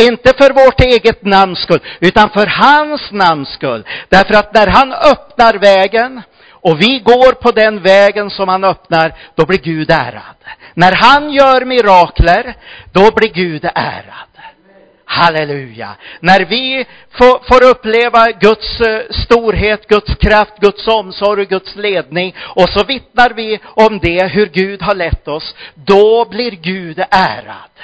Inte 0.00 0.32
för 0.38 0.52
vårt 0.64 0.80
eget 0.80 1.24
namns 1.24 1.58
skull, 1.58 1.80
utan 2.00 2.30
för 2.30 2.46
hans 2.46 3.12
namns 3.12 3.48
skull. 3.48 3.84
Därför 4.08 4.34
att 4.34 4.54
när 4.54 4.66
han 4.66 4.92
öppnar 4.92 5.54
vägen 5.54 6.22
och 6.50 6.80
vi 6.80 6.98
går 6.98 7.32
på 7.32 7.50
den 7.50 7.82
vägen 7.82 8.30
som 8.30 8.48
han 8.48 8.64
öppnar, 8.64 9.14
då 9.34 9.46
blir 9.46 9.58
Gud 9.58 9.90
ärad. 9.90 10.38
När 10.78 10.92
han 10.92 11.30
gör 11.30 11.64
mirakler, 11.64 12.54
då 12.92 13.10
blir 13.14 13.28
Gud 13.28 13.64
ärad. 13.74 14.28
Halleluja. 15.04 15.96
När 16.20 16.44
vi 16.44 16.86
får, 17.48 17.64
uppleva 17.70 18.30
Guds 18.30 18.80
eh, 18.80 19.00
storhet, 19.10 19.88
Guds 19.88 20.14
kraft, 20.14 20.52
Guds 20.60 20.88
omsorg 20.88 21.42
och 21.42 21.48
Guds 21.48 21.76
ledning 21.76 22.34
och 22.40 22.68
så 22.68 22.84
vittnar 22.84 23.30
vi 23.30 23.60
om 23.64 23.98
det, 23.98 24.26
hur 24.26 24.46
Gud 24.46 24.82
har 24.82 24.94
lett 24.94 25.28
oss, 25.28 25.54
då 25.74 26.24
blir 26.24 26.50
Gud 26.50 27.04
ärad. 27.10 27.76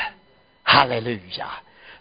Halleluja. 0.62 1.48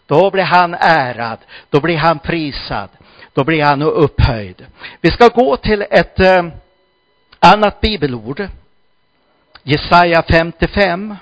Då 0.06 0.30
blir 0.30 0.44
han 0.44 0.74
ärad, 0.74 1.38
då 1.70 1.80
blir 1.80 1.96
han 1.96 2.18
prisad, 2.18 2.88
då 3.32 3.44
blir 3.44 3.64
han 3.64 3.82
upphöjd. 3.82 4.66
Vi 5.00 5.10
ska 5.10 5.28
gå 5.28 5.56
till 5.56 5.84
ett 5.90 6.20
eh, 6.20 6.44
annat 7.40 7.80
bibelord 7.80 8.48
Jesaja 9.66 10.22
55. 10.22 11.16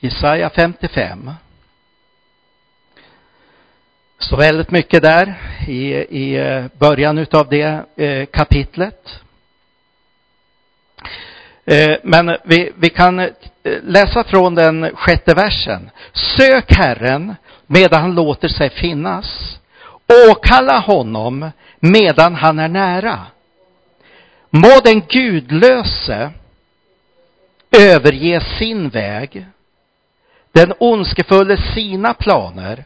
Jesaja 0.00 0.50
55. 0.50 1.30
Så 4.18 4.36
väldigt 4.36 4.70
mycket 4.70 5.02
där 5.02 5.34
i, 5.68 5.94
i 5.94 6.36
eh, 6.36 6.64
början 6.78 7.18
utav 7.18 7.48
det 7.48 7.84
eh, 7.96 8.26
kapitlet. 8.26 9.20
Eh, 11.64 11.96
men 12.02 12.36
vi, 12.44 12.72
vi 12.76 12.90
kan 12.90 13.18
eh, 13.18 13.30
läsa 13.82 14.24
från 14.24 14.54
den 14.54 14.96
sjätte 14.96 15.34
versen. 15.34 15.90
Sök 16.12 16.72
Herren 16.72 17.34
medan 17.66 18.00
han 18.00 18.14
låter 18.14 18.48
sig 18.48 18.70
finnas. 18.70 19.58
Åkalla 20.30 20.78
honom 20.78 21.50
medan 21.80 22.34
han 22.34 22.58
är 22.58 22.68
nära. 22.68 23.26
Må 24.54 24.80
den 24.84 25.00
gudlöse 25.00 26.30
överge 27.70 28.40
sin 28.58 28.88
väg, 28.88 29.46
den 30.52 30.72
ondskefulle 30.78 31.56
sina 31.74 32.14
planer. 32.14 32.84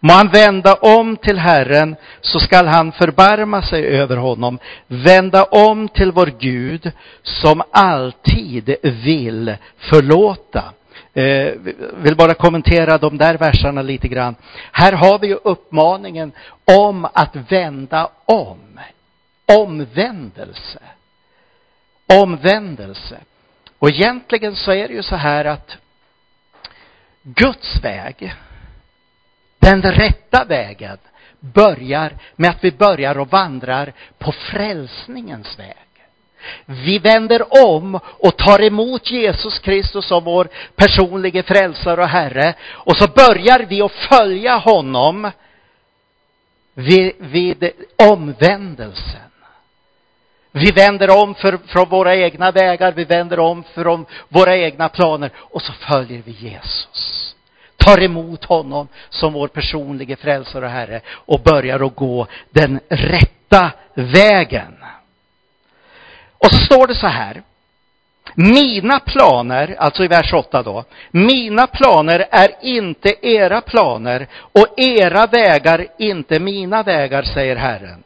Må 0.00 0.12
han 0.12 0.28
vända 0.28 0.74
om 0.74 1.16
till 1.16 1.38
Herren, 1.38 1.96
så 2.20 2.40
skall 2.40 2.66
han 2.66 2.92
förbarma 2.92 3.62
sig 3.62 3.86
över 3.86 4.16
honom. 4.16 4.58
Vända 4.86 5.44
om 5.44 5.88
till 5.88 6.12
vår 6.12 6.32
Gud, 6.38 6.92
som 7.22 7.62
alltid 7.70 8.76
vill 8.82 9.56
förlåta. 9.76 10.64
Eh, 11.14 11.52
vill 11.96 12.16
bara 12.16 12.34
kommentera 12.34 12.98
de 12.98 13.18
där 13.18 13.34
verserna 13.38 13.82
lite 13.82 14.08
grann. 14.08 14.34
Här 14.72 14.92
har 14.92 15.18
vi 15.18 15.26
ju 15.26 15.34
uppmaningen 15.34 16.32
om 16.64 17.04
att 17.12 17.36
vända 17.48 18.10
om. 18.24 18.58
Omvändelse 19.46 20.80
omvändelse. 22.06 23.20
Och 23.78 23.88
egentligen 23.88 24.56
så 24.56 24.72
är 24.72 24.88
det 24.88 24.94
ju 24.94 25.02
så 25.02 25.16
här 25.16 25.44
att 25.44 25.76
Guds 27.22 27.84
väg, 27.84 28.34
den 29.58 29.82
rätta 29.82 30.44
vägen, 30.44 30.98
börjar 31.40 32.12
med 32.36 32.50
att 32.50 32.64
vi 32.64 32.72
börjar 32.72 33.18
och 33.18 33.30
vandrar 33.30 33.92
på 34.18 34.32
frälsningens 34.32 35.58
väg. 35.58 35.76
Vi 36.64 36.98
vänder 36.98 37.68
om 37.68 38.00
och 38.04 38.36
tar 38.36 38.62
emot 38.62 39.10
Jesus 39.10 39.58
Kristus 39.58 40.06
som 40.06 40.24
vår 40.24 40.48
personliga 40.76 41.42
frälsare 41.42 42.00
och 42.00 42.08
Herre. 42.08 42.54
Och 42.72 42.96
så 42.96 43.08
börjar 43.08 43.66
vi 43.68 43.82
att 43.82 43.92
följa 43.92 44.56
honom 44.56 45.30
vid, 46.74 47.12
vid 47.18 47.70
omvändelsen. 47.96 49.30
Vi 50.58 50.70
vänder 50.70 51.10
om 51.10 51.34
för, 51.34 51.58
från 51.66 51.88
våra 51.88 52.16
egna 52.16 52.50
vägar, 52.50 52.92
vi 52.92 53.04
vänder 53.04 53.38
om 53.38 53.64
från 53.74 54.06
våra 54.28 54.56
egna 54.56 54.88
planer 54.88 55.30
och 55.36 55.62
så 55.62 55.72
följer 55.72 56.22
vi 56.24 56.32
Jesus. 56.32 57.34
Tar 57.76 58.02
emot 58.02 58.44
honom 58.44 58.88
som 59.08 59.32
vår 59.32 59.48
personliga 59.48 60.16
frälsare 60.16 60.64
och 60.64 60.70
Herre 60.70 61.00
och 61.08 61.40
börjar 61.40 61.86
att 61.86 61.96
gå 61.96 62.26
den 62.50 62.80
rätta 62.88 63.70
vägen. 63.94 64.76
Och 66.38 66.54
så 66.54 66.64
står 66.64 66.86
det 66.86 66.94
så 66.94 67.06
här. 67.06 67.42
Mina 68.34 69.00
planer, 69.00 69.76
alltså 69.78 70.04
i 70.04 70.08
vers 70.08 70.32
8 70.32 70.62
då, 70.62 70.84
mina 71.10 71.66
planer 71.66 72.26
är 72.30 72.48
inte 72.62 73.26
era 73.26 73.60
planer 73.60 74.26
och 74.34 74.66
era 74.76 75.26
vägar 75.26 75.86
inte 75.98 76.40
mina 76.40 76.82
vägar, 76.82 77.22
säger 77.22 77.56
Herren. 77.56 78.02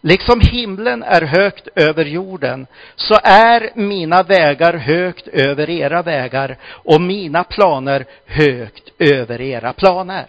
Liksom 0.00 0.40
himlen 0.40 1.02
är 1.02 1.22
högt 1.22 1.68
över 1.74 2.04
jorden, 2.04 2.66
så 2.96 3.14
är 3.24 3.70
mina 3.74 4.22
vägar 4.22 4.74
högt 4.74 5.28
över 5.28 5.70
era 5.70 6.02
vägar 6.02 6.56
och 6.64 7.00
mina 7.00 7.44
planer 7.44 8.04
högt 8.26 8.92
över 8.98 9.40
era 9.40 9.72
planer. 9.72 10.26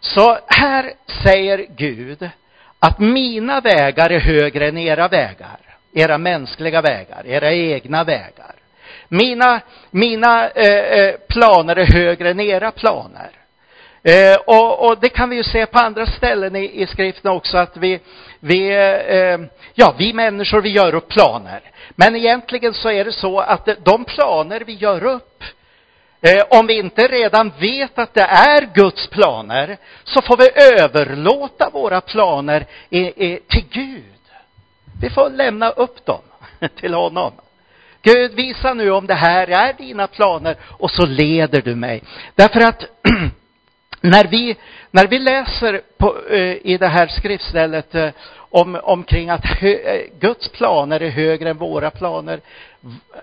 Så 0.00 0.38
här 0.46 0.92
säger 1.22 1.66
Gud 1.76 2.30
att 2.78 2.98
mina 2.98 3.60
vägar 3.60 4.10
är 4.10 4.20
högre 4.20 4.68
än 4.68 4.78
era 4.78 5.08
vägar, 5.08 5.60
era 5.92 6.18
mänskliga 6.18 6.82
vägar, 6.82 7.26
era 7.26 7.52
egna 7.52 8.04
vägar. 8.04 8.54
Mina, 9.08 9.60
mina 9.90 10.48
eh, 10.48 10.98
eh 10.98 11.14
planer 11.28 11.76
är 11.76 11.92
högre 11.92 12.30
än 12.30 12.40
era 12.40 12.70
planer. 12.70 13.30
Eh, 14.06 14.36
och, 14.46 14.86
och, 14.86 15.00
det 15.00 15.08
kan 15.08 15.30
vi 15.30 15.36
ju 15.36 15.42
se 15.42 15.66
på 15.66 15.78
andra 15.78 16.06
ställen 16.06 16.56
i, 16.56 16.82
i 16.82 16.86
skriften 16.86 17.30
också 17.30 17.58
att 17.58 17.76
vi, 17.76 18.00
vi, 18.40 18.68
eh, 19.08 19.38
ja, 19.74 19.94
vi 19.98 20.12
människor, 20.12 20.60
vi 20.60 20.68
gör 20.68 20.94
upp 20.94 21.08
planer. 21.08 21.60
Men 21.90 22.16
egentligen 22.16 22.74
så 22.74 22.90
är 22.90 23.04
det 23.04 23.12
så 23.12 23.40
att 23.40 23.68
de 23.84 24.04
planer 24.04 24.62
vi 24.66 24.72
gör 24.72 25.04
upp, 25.04 25.44
eh, 26.20 26.44
om 26.50 26.66
vi 26.66 26.78
inte 26.78 27.08
redan 27.08 27.52
vet 27.58 27.98
att 27.98 28.14
det 28.14 28.22
är 28.22 28.74
Guds 28.74 29.06
planer, 29.06 29.76
så 30.04 30.22
får 30.22 30.36
vi 30.36 30.50
överlåta 30.82 31.70
våra 31.70 32.00
planer 32.00 32.66
i, 32.90 32.98
i, 33.00 33.40
till 33.48 33.64
Gud. 33.70 34.04
Vi 35.00 35.10
får 35.10 35.30
lämna 35.30 35.70
upp 35.70 36.06
dem 36.06 36.22
till 36.80 36.94
honom. 36.94 37.32
Gud, 38.02 38.34
visa 38.34 38.74
nu 38.74 38.90
om 38.90 39.06
det 39.06 39.14
här 39.14 39.48
är 39.48 39.72
dina 39.72 40.06
planer 40.06 40.56
och 40.62 40.90
så 40.90 41.06
leder 41.06 41.62
du 41.62 41.74
mig. 41.74 42.02
Därför 42.34 42.60
att 42.60 42.84
när 44.00 44.24
vi, 44.24 44.56
när 44.90 45.06
vi 45.06 45.18
läser 45.18 45.80
på, 45.98 46.16
eh, 46.30 46.56
i 46.66 46.76
det 46.80 46.88
här 46.88 47.06
skriftstället 47.06 47.94
eh, 47.94 48.10
om, 48.36 48.80
omkring 48.82 49.30
att 49.30 49.44
hö, 49.44 49.68
eh, 49.68 50.02
Guds 50.18 50.48
planer 50.48 51.02
är 51.02 51.10
högre 51.10 51.50
än 51.50 51.56
våra 51.56 51.90
planer, 51.90 52.40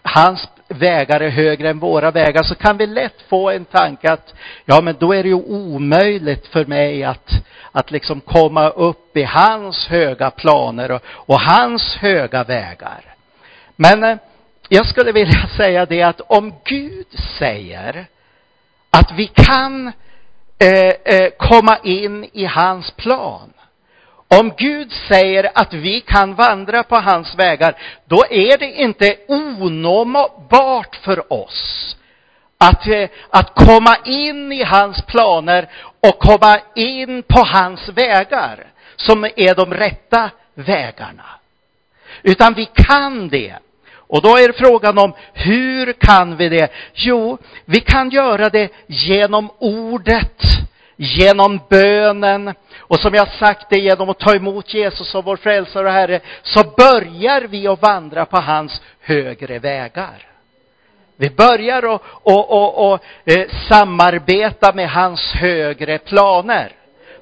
hans 0.02 0.48
vägar 0.68 1.20
är 1.20 1.30
högre 1.30 1.70
än 1.70 1.80
våra 1.80 2.12
vägar, 2.12 2.44
så 2.44 2.56
kan 2.56 2.78
vi 2.78 2.88
lätt 2.88 3.22
få 3.22 3.50
en 3.50 3.66
tanke 3.66 4.12
att, 4.12 4.34
ja 4.66 4.82
men 4.82 4.96
då 5.00 5.14
är 5.14 5.24
det 5.24 5.30
ju 5.30 5.36
omöjligt 5.36 6.48
för 6.48 6.66
mig 6.66 7.04
att, 7.04 7.30
att 7.72 7.92
liksom 7.92 8.22
komma 8.22 8.70
upp 8.70 9.18
i 9.18 9.24
hans 9.24 9.88
höga 9.88 10.32
planer 10.32 10.92
och, 10.92 11.02
och 11.06 11.40
hans 11.40 11.96
höga 11.96 12.44
vägar. 12.44 13.16
Men 13.76 14.04
eh, 14.04 14.18
jag 14.70 14.86
skulle 14.86 15.12
vilja 15.12 15.48
säga 15.58 15.86
det 15.86 16.02
att 16.02 16.22
om 16.22 16.54
Gud 16.64 17.08
säger 17.40 18.06
att 18.90 19.12
vi 19.12 19.28
kan 19.28 19.88
eh, 19.88 19.94
Eh, 20.64 21.16
eh, 21.16 21.30
komma 21.38 21.78
in 21.84 22.30
i 22.34 22.46
hans 22.46 22.92
plan. 22.92 23.54
Om 24.28 24.54
Gud 24.58 24.92
säger 24.92 25.52
att 25.56 25.74
vi 25.74 26.02
kan 26.02 26.36
vandra 26.36 26.84
på 26.84 26.96
hans 26.96 27.36
vägar, 27.36 27.78
då 28.06 28.24
är 28.30 28.58
det 28.58 28.72
inte 28.72 29.16
onåbart 29.28 30.96
för 30.96 31.34
oss 31.34 31.96
att, 32.58 32.88
eh, 32.88 33.10
att 33.30 33.56
komma 33.56 33.98
in 34.06 34.52
i 34.52 34.64
hans 34.64 35.02
planer 35.02 35.70
och 36.00 36.20
komma 36.20 36.60
in 36.76 37.24
på 37.24 37.40
hans 37.40 37.90
vägar, 37.90 38.68
som 38.96 39.24
är 39.24 39.56
de 39.56 39.74
rätta 39.74 40.30
vägarna. 40.54 41.26
Utan 42.22 42.54
vi 42.54 42.66
kan 42.66 43.30
det 43.30 43.56
och 44.08 44.22
då 44.22 44.38
är 44.38 44.52
frågan 44.52 44.98
om 44.98 45.14
hur 45.34 45.94
kan 45.94 46.38
vi 46.38 46.50
det? 46.50 46.72
Jo, 46.94 47.38
vi 47.66 47.80
kan 47.80 48.10
göra 48.10 48.50
det 48.50 48.70
genom 48.88 49.50
ordet, 49.60 50.42
genom 50.96 51.60
bönen 51.70 52.54
och 52.80 53.00
som 53.00 53.14
jag 53.14 53.28
sagt 53.28 53.70
det 53.70 53.80
genom 53.80 54.10
att 54.10 54.20
ta 54.20 54.36
emot 54.36 54.74
Jesus 54.74 55.12
som 55.12 55.26
vår 55.26 55.38
frälsare 55.38 55.88
och 55.88 55.94
Herre 55.94 56.20
så 56.42 56.64
börjar 56.78 57.42
vi 57.42 57.68
att 57.68 57.82
vandra 57.82 58.26
på 58.26 58.38
hans 58.38 58.82
högre 59.02 59.60
vägar. 59.60 60.28
Vi 61.16 61.30
börjar 61.30 61.96
att 61.96 62.02
och, 62.06 62.52
och, 62.52 62.92
och, 62.92 63.00
eh, 63.26 63.50
samarbeta 63.70 64.74
med 64.74 64.90
hans 64.90 65.34
högre 65.34 65.98
planer 65.98 66.72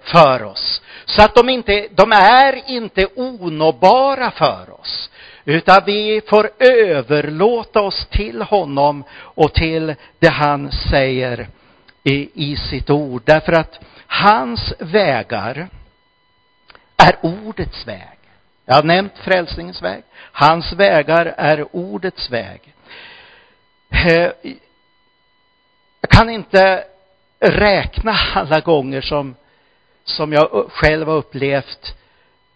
för 0.01 0.43
oss. 0.43 0.81
Så 1.05 1.21
att 1.21 1.35
de 1.35 1.49
inte, 1.49 1.87
de 1.91 2.11
är 2.11 2.69
inte 2.69 3.07
onåbara 3.15 4.31
för 4.31 4.79
oss. 4.79 5.10
Utan 5.45 5.81
vi 5.85 6.21
får 6.27 6.49
överlåta 6.59 7.81
oss 7.81 8.07
till 8.11 8.41
honom 8.41 9.03
och 9.13 9.53
till 9.53 9.95
det 10.19 10.29
han 10.29 10.71
säger 10.71 11.47
i, 12.03 12.51
i 12.51 12.55
sitt 12.55 12.89
ord. 12.89 13.21
Därför 13.25 13.53
att 13.53 13.79
hans 14.07 14.73
vägar 14.79 15.67
är 16.97 17.15
ordets 17.21 17.87
väg. 17.87 18.17
Jag 18.65 18.75
har 18.75 18.83
nämnt 18.83 19.17
frälsningens 19.17 19.81
väg. 19.81 20.03
Hans 20.31 20.73
vägar 20.73 21.33
är 21.37 21.75
ordets 21.75 22.29
väg. 22.29 22.73
Eh, 23.91 24.31
jag 26.01 26.09
kan 26.09 26.29
inte 26.29 26.83
räkna 27.39 28.15
alla 28.33 28.59
gånger 28.59 29.01
som, 29.01 29.35
som 30.03 30.33
jag 30.33 30.71
själv 30.71 31.07
har 31.07 31.15
upplevt 31.15 31.95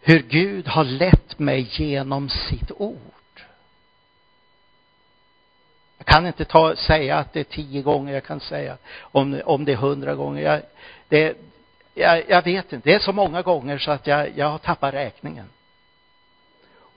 hur 0.07 0.19
Gud 0.19 0.67
har 0.67 0.83
lett 0.83 1.39
mig 1.39 1.67
genom 1.71 2.29
sitt 2.29 2.71
ord. 2.71 3.41
Jag 5.97 6.07
kan 6.07 6.27
inte 6.27 6.45
ta, 6.45 6.75
säga 6.75 7.17
att 7.17 7.33
det 7.33 7.39
är 7.39 7.43
tio 7.43 7.81
gånger, 7.81 8.13
jag 8.13 8.23
kan 8.23 8.39
säga 8.39 8.77
om, 9.01 9.41
om 9.45 9.65
det 9.65 9.71
är 9.71 9.75
hundra 9.75 10.15
gånger. 10.15 10.41
Jag, 10.41 10.61
det, 11.09 11.37
jag, 11.93 12.29
jag 12.29 12.43
vet 12.43 12.73
inte, 12.73 12.89
det 12.89 12.95
är 12.95 12.99
så 12.99 13.11
många 13.11 13.41
gånger 13.41 13.77
så 13.77 13.91
att 13.91 14.07
jag, 14.07 14.37
jag 14.37 14.49
har 14.49 14.57
tappat 14.57 14.93
räkningen. 14.93 15.49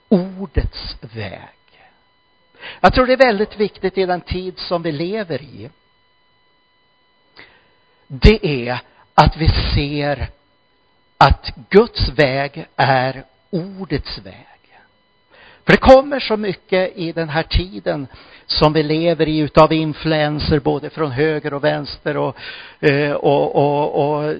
Ordets 0.09 0.95
väg. 1.01 1.81
Jag 2.81 2.93
tror 2.93 3.07
det 3.07 3.13
är 3.13 3.17
väldigt 3.17 3.57
viktigt 3.59 3.97
i 3.97 4.05
den 4.05 4.21
tid 4.21 4.59
som 4.59 4.81
vi 4.81 4.91
lever 4.91 5.41
i. 5.41 5.69
Det 8.07 8.47
är 8.47 8.79
att 9.13 9.37
vi 9.37 9.47
ser 9.47 10.29
att 11.23 11.51
Guds 11.69 12.09
väg 12.09 12.67
är 12.75 13.23
ordets 13.49 14.17
väg. 14.17 14.45
För 15.65 15.71
det 15.71 15.77
kommer 15.77 16.19
så 16.19 16.37
mycket 16.37 16.97
i 16.97 17.11
den 17.11 17.29
här 17.29 17.43
tiden 17.43 18.07
som 18.45 18.73
vi 18.73 18.83
lever 18.83 19.27
i 19.27 19.37
utav 19.37 19.73
influenser 19.73 20.59
både 20.59 20.89
från 20.89 21.11
höger 21.11 21.53
och 21.53 21.63
vänster 21.63 22.17
och, 22.17 22.35
eh, 22.79 23.11
och, 23.11 23.55
och, 23.55 23.95
och 23.95 24.35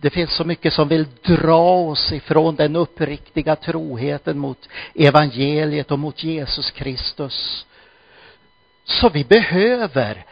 det 0.00 0.10
finns 0.10 0.36
så 0.36 0.44
mycket 0.44 0.72
som 0.72 0.88
vill 0.88 1.06
dra 1.22 1.78
oss 1.78 2.12
ifrån 2.12 2.56
den 2.56 2.76
uppriktiga 2.76 3.56
troheten 3.56 4.38
mot 4.38 4.68
evangeliet 4.94 5.90
och 5.90 5.98
mot 5.98 6.24
Jesus 6.24 6.70
Kristus. 6.70 7.66
Så 8.84 9.08
vi 9.08 9.24
behöver 9.24 10.24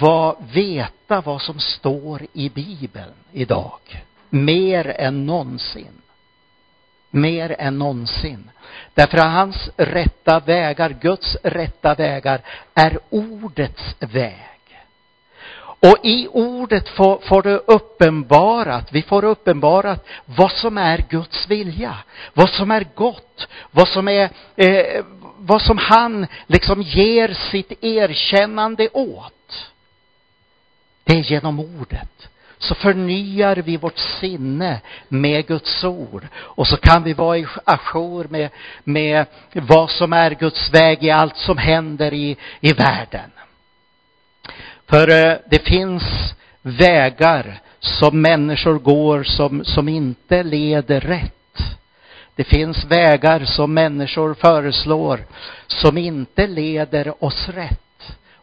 vad, 0.00 0.36
veta 0.52 1.20
vad 1.20 1.42
som 1.42 1.60
står 1.60 2.26
i 2.32 2.48
Bibeln 2.48 3.14
idag 3.32 4.02
mer 4.30 4.94
än 4.98 5.26
någonsin. 5.26 6.02
Mer 7.10 7.56
än 7.58 7.78
någonsin. 7.78 8.50
Därför 8.94 9.18
att 9.18 9.32
hans 9.32 9.70
rätta 9.76 10.40
vägar, 10.40 10.96
Guds 11.00 11.36
rätta 11.42 11.94
vägar, 11.94 12.40
är 12.74 12.98
ordets 13.10 13.94
väg. 13.98 14.50
Och 15.82 15.96
i 16.02 16.28
ordet 16.28 16.88
får, 16.88 17.18
får 17.18 17.42
du 17.42 17.56
uppenbarat, 17.56 18.92
vi 18.92 19.02
får 19.02 19.24
uppenbarat 19.24 20.06
vad 20.24 20.52
som 20.52 20.78
är 20.78 21.04
Guds 21.08 21.48
vilja, 21.48 21.96
vad 22.34 22.50
som 22.50 22.70
är 22.70 22.86
gott, 22.94 23.48
vad 23.70 23.88
som 23.88 24.08
är, 24.08 24.30
eh, 24.56 25.04
vad 25.36 25.62
som 25.62 25.78
han 25.78 26.26
liksom 26.46 26.82
ger 26.82 27.28
sitt 27.50 27.84
erkännande 27.84 28.88
åt. 28.92 29.70
Det 31.04 31.12
är 31.12 31.22
genom 31.22 31.60
ordet 31.60 32.28
så 32.60 32.74
förnyar 32.74 33.56
vi 33.56 33.76
vårt 33.76 33.98
sinne 33.98 34.80
med 35.08 35.46
Guds 35.46 35.84
ord. 35.84 36.26
Och 36.34 36.66
så 36.66 36.76
kan 36.76 37.02
vi 37.02 37.12
vara 37.12 37.38
i 37.38 37.46
ajour 37.64 38.26
med, 38.30 38.50
med 38.84 39.26
vad 39.52 39.90
som 39.90 40.12
är 40.12 40.30
Guds 40.30 40.74
väg 40.74 41.04
i 41.04 41.10
allt 41.10 41.36
som 41.36 41.58
händer 41.58 42.14
i, 42.14 42.36
i 42.60 42.72
världen. 42.72 43.30
För 44.86 45.08
eh, 45.08 45.36
det 45.50 45.58
finns 45.58 46.34
vägar 46.62 47.60
som 47.80 48.20
människor 48.20 48.78
går 48.78 49.22
som, 49.22 49.64
som 49.64 49.88
inte 49.88 50.42
leder 50.42 51.00
rätt. 51.00 51.34
Det 52.34 52.44
finns 52.44 52.84
vägar 52.84 53.44
som 53.44 53.74
människor 53.74 54.34
föreslår 54.34 55.20
som 55.66 55.98
inte 55.98 56.46
leder 56.46 57.24
oss 57.24 57.48
rätt. 57.48 57.89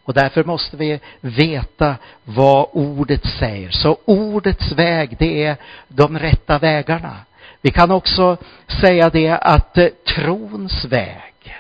Och 0.08 0.14
därför 0.14 0.44
måste 0.44 0.78
vi 0.78 1.00
veta 1.22 1.96
vad 2.24 2.68
ordet 2.72 3.26
säger. 3.40 3.70
Så 3.70 3.98
ordets 4.06 4.72
väg, 4.72 5.16
det 5.20 5.44
är 5.44 5.56
de 5.88 6.20
rätta 6.20 6.60
vägarna. 6.60 7.18
Vi 7.62 7.72
kan 7.72 7.92
också 7.92 8.38
säga 8.82 9.10
det 9.10 9.30
att 9.30 9.78
eh, 9.78 9.88
trons 9.88 10.86
väg, 10.86 11.56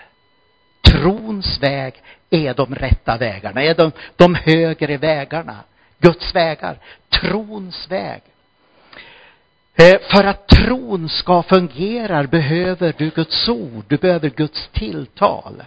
trons 0.81 1.59
väg 1.61 1.93
är 2.29 2.53
de 2.53 2.75
rätta 2.75 3.17
vägarna, 3.17 3.63
är 3.63 3.75
de, 3.75 3.91
de 4.15 4.35
högre 4.35 4.97
vägarna. 4.97 5.55
Guds 5.99 6.35
vägar, 6.35 6.77
trons 7.09 7.91
väg. 7.91 8.21
Eh, 9.75 9.99
för 10.11 10.23
att 10.23 10.47
tron 10.47 11.09
ska 11.09 11.43
fungera 11.43 12.23
behöver 12.23 12.93
du 12.97 13.09
Guds 13.09 13.49
ord, 13.49 13.85
du 13.87 13.97
behöver 13.97 14.29
Guds 14.29 14.69
tilltal. 14.73 15.63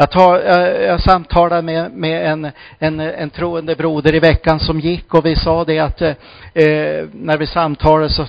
Jag, 0.00 0.10
tar, 0.10 0.40
jag, 0.40 0.82
jag 0.82 1.00
samtalade 1.00 1.62
med, 1.62 1.92
med 1.92 2.32
en, 2.32 2.50
en, 2.78 3.00
en 3.00 3.30
troende 3.30 3.76
broder 3.76 4.14
i 4.14 4.20
veckan 4.20 4.60
som 4.60 4.80
gick 4.80 5.14
och 5.14 5.26
vi 5.26 5.36
sa 5.36 5.64
det 5.64 5.78
att 5.78 6.00
eh, 6.00 6.14
när 7.12 7.38
vi 7.38 7.46
samtalade 7.46 8.10
så 8.10 8.26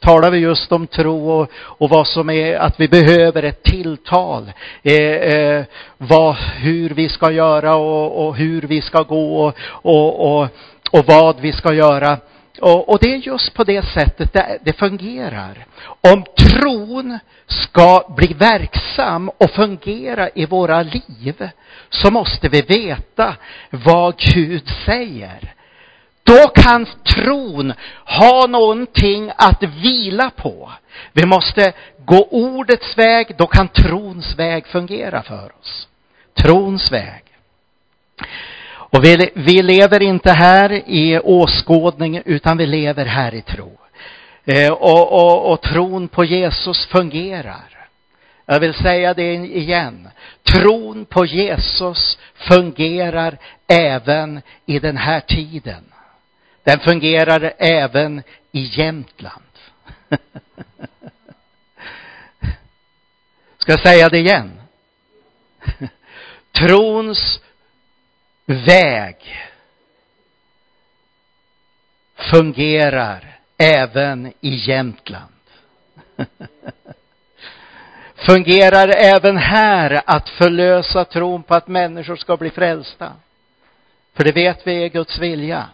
talade 0.00 0.30
vi 0.30 0.38
just 0.38 0.72
om 0.72 0.86
tro 0.86 1.30
och, 1.30 1.50
och 1.54 1.90
vad 1.90 2.06
som 2.06 2.30
är 2.30 2.56
att 2.56 2.80
vi 2.80 2.88
behöver 2.88 3.42
ett 3.42 3.62
tilltal. 3.62 4.52
Eh, 4.82 4.94
eh, 4.94 5.64
vad, 5.96 6.34
hur 6.34 6.90
vi 6.90 7.08
ska 7.08 7.30
göra 7.30 7.76
och, 7.76 8.26
och 8.26 8.36
hur 8.36 8.62
vi 8.62 8.82
ska 8.82 9.02
gå 9.02 9.46
och, 9.46 9.54
och, 9.70 10.40
och, 10.40 10.48
och 10.90 11.04
vad 11.06 11.40
vi 11.40 11.52
ska 11.52 11.74
göra. 11.74 12.18
Och, 12.60 12.88
och, 12.88 12.98
det 13.00 13.14
är 13.14 13.16
just 13.16 13.54
på 13.54 13.64
det 13.64 13.82
sättet 13.82 14.32
det, 14.32 14.58
det, 14.62 14.72
fungerar. 14.72 15.66
Om 16.00 16.24
tron 16.38 17.18
ska 17.46 18.14
bli 18.16 18.34
verksam 18.34 19.28
och 19.28 19.50
fungera 19.50 20.28
i 20.34 20.46
våra 20.46 20.82
liv 20.82 21.48
så 21.90 22.10
måste 22.10 22.48
vi 22.48 22.62
veta 22.62 23.36
vad 23.70 24.16
Gud 24.16 24.68
säger. 24.86 25.54
Då 26.22 26.48
kan 26.48 26.86
tron 27.04 27.72
ha 28.04 28.46
någonting 28.46 29.32
att 29.36 29.62
vila 29.62 30.30
på. 30.30 30.72
Vi 31.12 31.26
måste 31.26 31.72
gå 31.98 32.28
ordets 32.30 32.98
väg, 32.98 33.34
då 33.38 33.46
kan 33.46 33.68
trons 33.68 34.34
väg 34.34 34.66
fungera 34.66 35.22
för 35.22 35.52
oss. 35.60 35.88
Trons 36.34 36.92
väg. 36.92 37.22
Och 38.90 39.04
vi, 39.04 39.30
vi 39.34 39.62
lever 39.62 40.02
inte 40.02 40.32
här 40.32 40.72
i 40.86 41.18
åskådning 41.18 42.22
utan 42.24 42.56
vi 42.56 42.66
lever 42.66 43.04
här 43.04 43.34
i 43.34 43.42
tro. 43.42 43.78
Eh, 44.44 44.72
och, 44.72 45.12
och, 45.12 45.52
och 45.52 45.62
tron 45.62 46.08
på 46.08 46.24
Jesus 46.24 46.86
fungerar. 46.86 47.88
Jag 48.46 48.60
vill 48.60 48.74
säga 48.74 49.14
det 49.14 49.34
igen. 49.34 50.08
Tron 50.42 51.04
på 51.04 51.26
Jesus 51.26 52.18
fungerar 52.34 53.38
även 53.66 54.42
i 54.66 54.78
den 54.78 54.96
här 54.96 55.20
tiden. 55.20 55.84
Den 56.64 56.80
fungerar 56.80 57.52
även 57.58 58.22
i 58.52 58.60
Jämtland. 58.60 59.44
Ska 63.58 63.72
jag 63.72 63.82
säga 63.82 64.08
det 64.08 64.18
igen? 64.18 64.60
Trons 66.52 67.40
väg 68.48 69.16
fungerar 72.14 73.38
även 73.58 74.32
i 74.40 74.54
Jämtland. 74.54 75.32
fungerar 78.14 78.88
även 78.88 79.36
här 79.36 80.02
att 80.04 80.28
förlösa 80.28 81.04
tron 81.04 81.42
på 81.42 81.54
att 81.54 81.68
människor 81.68 82.16
ska 82.16 82.36
bli 82.36 82.50
frälsta. 82.50 83.12
För 84.14 84.24
det 84.24 84.32
vet 84.32 84.66
vi 84.66 84.84
är 84.84 84.88
Guds 84.88 85.18
vilja. 85.18 85.68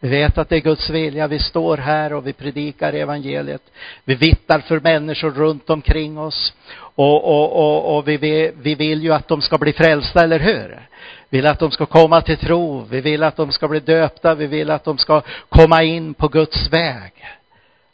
Vi 0.00 0.08
vet 0.08 0.38
att 0.38 0.48
det 0.48 0.56
är 0.56 0.60
Guds 0.60 0.90
vilja. 0.90 1.26
Vi 1.26 1.38
står 1.38 1.76
här 1.76 2.12
och 2.12 2.26
vi 2.26 2.32
predikar 2.32 2.92
evangeliet. 2.92 3.62
Vi 4.04 4.14
vittnar 4.14 4.60
för 4.60 4.80
människor 4.80 5.30
runt 5.30 5.70
omkring 5.70 6.18
oss. 6.18 6.52
Och, 6.78 7.24
och, 7.24 7.52
och, 7.52 7.96
och 7.96 8.08
vi, 8.08 8.52
vi 8.56 8.74
vill 8.74 9.02
ju 9.02 9.12
att 9.12 9.28
de 9.28 9.42
ska 9.42 9.58
bli 9.58 9.72
frälsta, 9.72 10.24
eller 10.24 10.38
hur? 10.38 10.88
Vi 11.28 11.38
vill 11.38 11.46
att 11.46 11.58
de 11.58 11.70
ska 11.70 11.86
komma 11.86 12.20
till 12.20 12.36
tro. 12.36 12.86
Vi 12.90 13.00
vill 13.00 13.22
att 13.22 13.36
de 13.36 13.52
ska 13.52 13.68
bli 13.68 13.80
döpta. 13.80 14.34
Vi 14.34 14.46
vill 14.46 14.70
att 14.70 14.84
de 14.84 14.98
ska 14.98 15.22
komma 15.48 15.82
in 15.82 16.14
på 16.14 16.28
Guds 16.28 16.72
väg. 16.72 17.12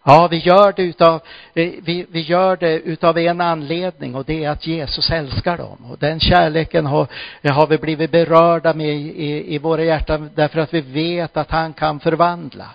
Ja, 0.07 0.29
vi 0.29 0.37
gör 0.37 0.73
det 0.77 0.83
utav, 0.83 1.21
eh, 1.55 1.73
vi, 1.83 2.07
vi 2.11 2.21
gör 2.21 2.57
det 2.57 2.81
utav 2.81 3.19
en 3.19 3.41
anledning 3.41 4.15
och 4.15 4.25
det 4.25 4.45
är 4.45 4.51
att 4.51 4.67
Jesus 4.67 5.11
älskar 5.11 5.59
dem. 5.59 5.91
Och 5.91 5.99
den 5.99 6.21
kärleken 6.21 6.87
har, 6.87 7.07
har 7.43 7.67
vi 7.67 7.79
blivit 7.79 8.11
berörda 8.11 8.75
med 8.75 8.97
i, 8.97 9.55
i 9.55 9.59
våra 9.59 9.85
hjärtan 9.85 10.31
därför 10.35 10.61
att 10.61 10.75
vi 10.75 10.81
vet 10.81 11.37
att 11.37 11.51
han 11.51 11.73
kan 11.73 12.01
förvandla. 12.01 12.71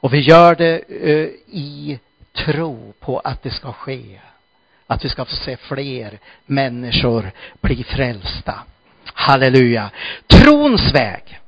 Och 0.00 0.14
vi 0.14 0.18
gör 0.18 0.54
det 0.54 0.82
uh, 0.90 1.30
i 1.46 1.98
tro 2.32 2.92
på 3.00 3.18
att 3.18 3.42
det 3.42 3.50
ska 3.50 3.72
ske. 3.72 4.20
Att 4.86 5.04
vi 5.04 5.08
ska 5.08 5.24
få 5.24 5.36
se 5.36 5.56
fler 5.56 6.18
människor 6.46 7.30
bli 7.60 7.84
frälsta. 7.84 8.54
Halleluja. 9.04 9.90
Trons 10.26 10.94
väg 10.94 11.40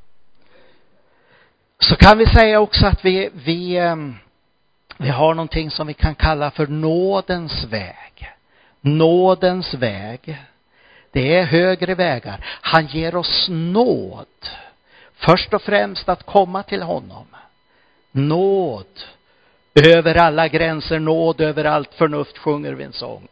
så 1.80 1.96
kan 1.96 2.18
vi 2.18 2.26
säga 2.26 2.60
också 2.60 2.86
att 2.86 3.04
vi, 3.04 3.30
vi, 3.32 3.76
ehm, 3.76 4.14
vi 4.96 5.08
har 5.08 5.34
någonting 5.34 5.70
som 5.70 5.86
vi 5.86 5.94
kan 5.94 6.14
kalla 6.14 6.50
för 6.50 6.66
nådens 6.66 7.64
väg. 7.64 8.30
Nådens 8.80 9.74
väg. 9.74 10.38
Det 11.12 11.36
är 11.36 11.44
högre 11.44 11.94
vägar. 11.94 12.44
Han 12.44 12.86
ger 12.86 13.14
oss 13.14 13.46
nåd. 13.48 14.26
Först 15.14 15.54
och 15.54 15.62
främst 15.62 16.08
att 16.08 16.26
komma 16.26 16.62
till 16.62 16.82
honom. 16.82 17.26
Nåd 18.12 18.86
över 19.74 20.14
alla 20.14 20.48
gränser, 20.48 20.98
nåd 20.98 21.40
över 21.40 21.64
allt 21.64 21.94
förnuft 21.94 22.38
sjunger 22.38 22.72
vi 22.72 22.84
en 22.84 22.92
sång. 22.92 23.28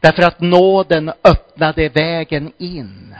Därför 0.00 0.22
att 0.22 0.40
nåden 0.40 1.12
öppnade 1.24 1.88
vägen 1.88 2.52
in 2.58 3.14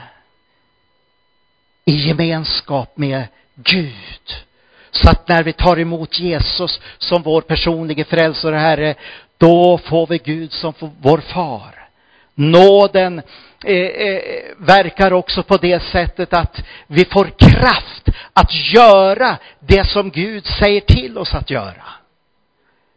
i 1.85 2.09
gemenskap 2.09 2.97
med 2.97 3.27
Gud. 3.65 4.45
Så 4.91 5.11
att 5.11 5.29
när 5.29 5.43
vi 5.43 5.53
tar 5.53 5.79
emot 5.79 6.19
Jesus 6.19 6.81
som 6.99 7.23
vår 7.23 7.41
personliga 7.41 8.05
frälsare 8.05 8.55
och 8.55 8.61
Herre, 8.61 8.95
då 9.39 9.79
får 9.79 10.07
vi 10.07 10.19
Gud 10.19 10.53
som 10.53 10.75
vår 11.01 11.19
far. 11.19 11.89
Nåden 12.35 13.23
eh, 13.65 13.77
eh, 13.77 14.21
verkar 14.57 15.13
också 15.13 15.43
på 15.43 15.57
det 15.57 15.83
sättet 15.83 16.33
att 16.33 16.63
vi 16.87 17.05
får 17.05 17.25
kraft 17.39 18.09
att 18.33 18.55
göra 18.75 19.37
det 19.59 19.87
som 19.87 20.11
Gud 20.11 20.47
säger 20.47 20.81
till 20.81 21.19
oss 21.19 21.35
att 21.35 21.51
göra. 21.51 21.85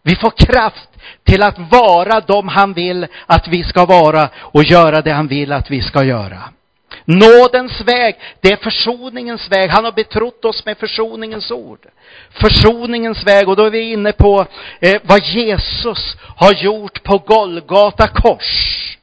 Vi 0.04 0.15
får 0.15 0.30
kraft 0.30 0.89
till 1.23 1.43
att 1.43 1.60
vara 1.71 2.19
de 2.19 2.47
han 2.47 2.73
vill 2.73 3.08
att 3.25 3.47
vi 3.47 3.63
ska 3.63 3.86
vara 3.86 4.30
och 4.38 4.63
göra 4.63 5.01
det 5.01 5.12
han 5.12 5.28
vill 5.28 5.51
att 5.51 5.71
vi 5.71 5.82
ska 5.82 6.04
göra. 6.04 6.39
Nådens 7.05 7.81
väg, 7.81 8.15
det 8.41 8.51
är 8.51 8.55
försoningens 8.55 9.51
väg. 9.51 9.69
Han 9.69 9.85
har 9.85 9.91
betrott 9.91 10.45
oss 10.45 10.65
med 10.65 10.77
försoningens 10.77 11.51
ord. 11.51 11.85
Försoningens 12.29 13.23
väg, 13.23 13.49
och 13.49 13.55
då 13.55 13.65
är 13.65 13.69
vi 13.69 13.91
inne 13.91 14.11
på 14.11 14.45
eh, 14.79 15.01
vad 15.03 15.25
Jesus 15.25 16.17
har 16.37 16.53
gjort 16.53 17.03
på 17.03 17.17
Golgata 17.17 18.07
kors. 18.07 18.97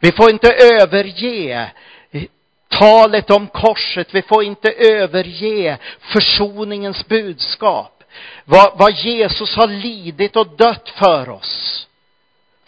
Vi 0.00 0.12
får 0.12 0.30
inte 0.30 0.52
överge 0.52 1.70
eh, 2.10 2.22
talet 2.68 3.30
om 3.30 3.46
korset. 3.46 4.14
Vi 4.14 4.22
får 4.22 4.44
inte 4.44 4.72
överge 4.72 5.78
försoningens 6.00 7.08
budskap. 7.08 8.04
Vad, 8.44 8.78
vad 8.78 8.92
Jesus 8.92 9.56
har 9.56 9.66
lidit 9.66 10.36
och 10.36 10.56
dött 10.56 10.92
för 10.98 11.28
oss 11.28 11.87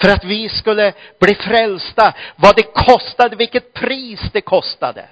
för 0.01 0.09
att 0.09 0.25
vi 0.25 0.49
skulle 0.49 0.93
bli 1.21 1.35
frälsta. 1.35 2.15
Vad 2.37 2.57
det 2.57 2.63
kostade, 2.63 3.37
vilket 3.37 3.73
pris 3.73 4.21
det 4.33 4.41
kostade. 4.41 5.09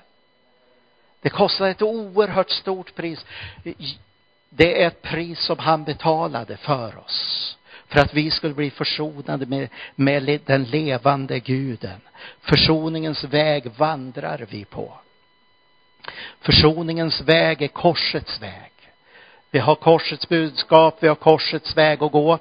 Det 1.21 1.31
kostade 1.31 1.71
ett 1.71 1.83
oerhört 1.83 2.51
stort 2.51 2.95
pris. 2.95 3.27
Det 4.51 4.83
är 4.83 4.87
ett 4.87 5.03
pris 5.03 5.41
som 5.41 5.59
han 5.59 5.85
betalade 5.85 6.57
för 6.57 6.99
oss. 6.99 7.57
För 7.89 8.01
att 8.01 8.15
vi 8.15 8.31
skulle 8.31 8.55
bli 8.55 8.71
försonade 8.71 9.47
med, 9.47 9.69
med 9.95 10.41
den 10.45 10.65
levande 10.65 11.41
guden. 11.41 12.01
Försoningens 12.41 13.25
väg 13.25 13.71
vandrar 13.77 14.47
vi 14.51 14.65
på. 14.65 14.93
Försoningens 16.41 17.21
väg 17.21 17.63
är 17.63 17.69
korsets 17.69 18.43
väg. 18.43 18.73
Vi 19.51 19.59
har 19.59 19.75
korsets 19.75 20.29
budskap, 20.29 20.97
vi 21.01 21.09
har 21.09 21.15
korsets 21.15 21.77
väg 21.77 22.03
att 22.03 22.13
gå 22.13 22.39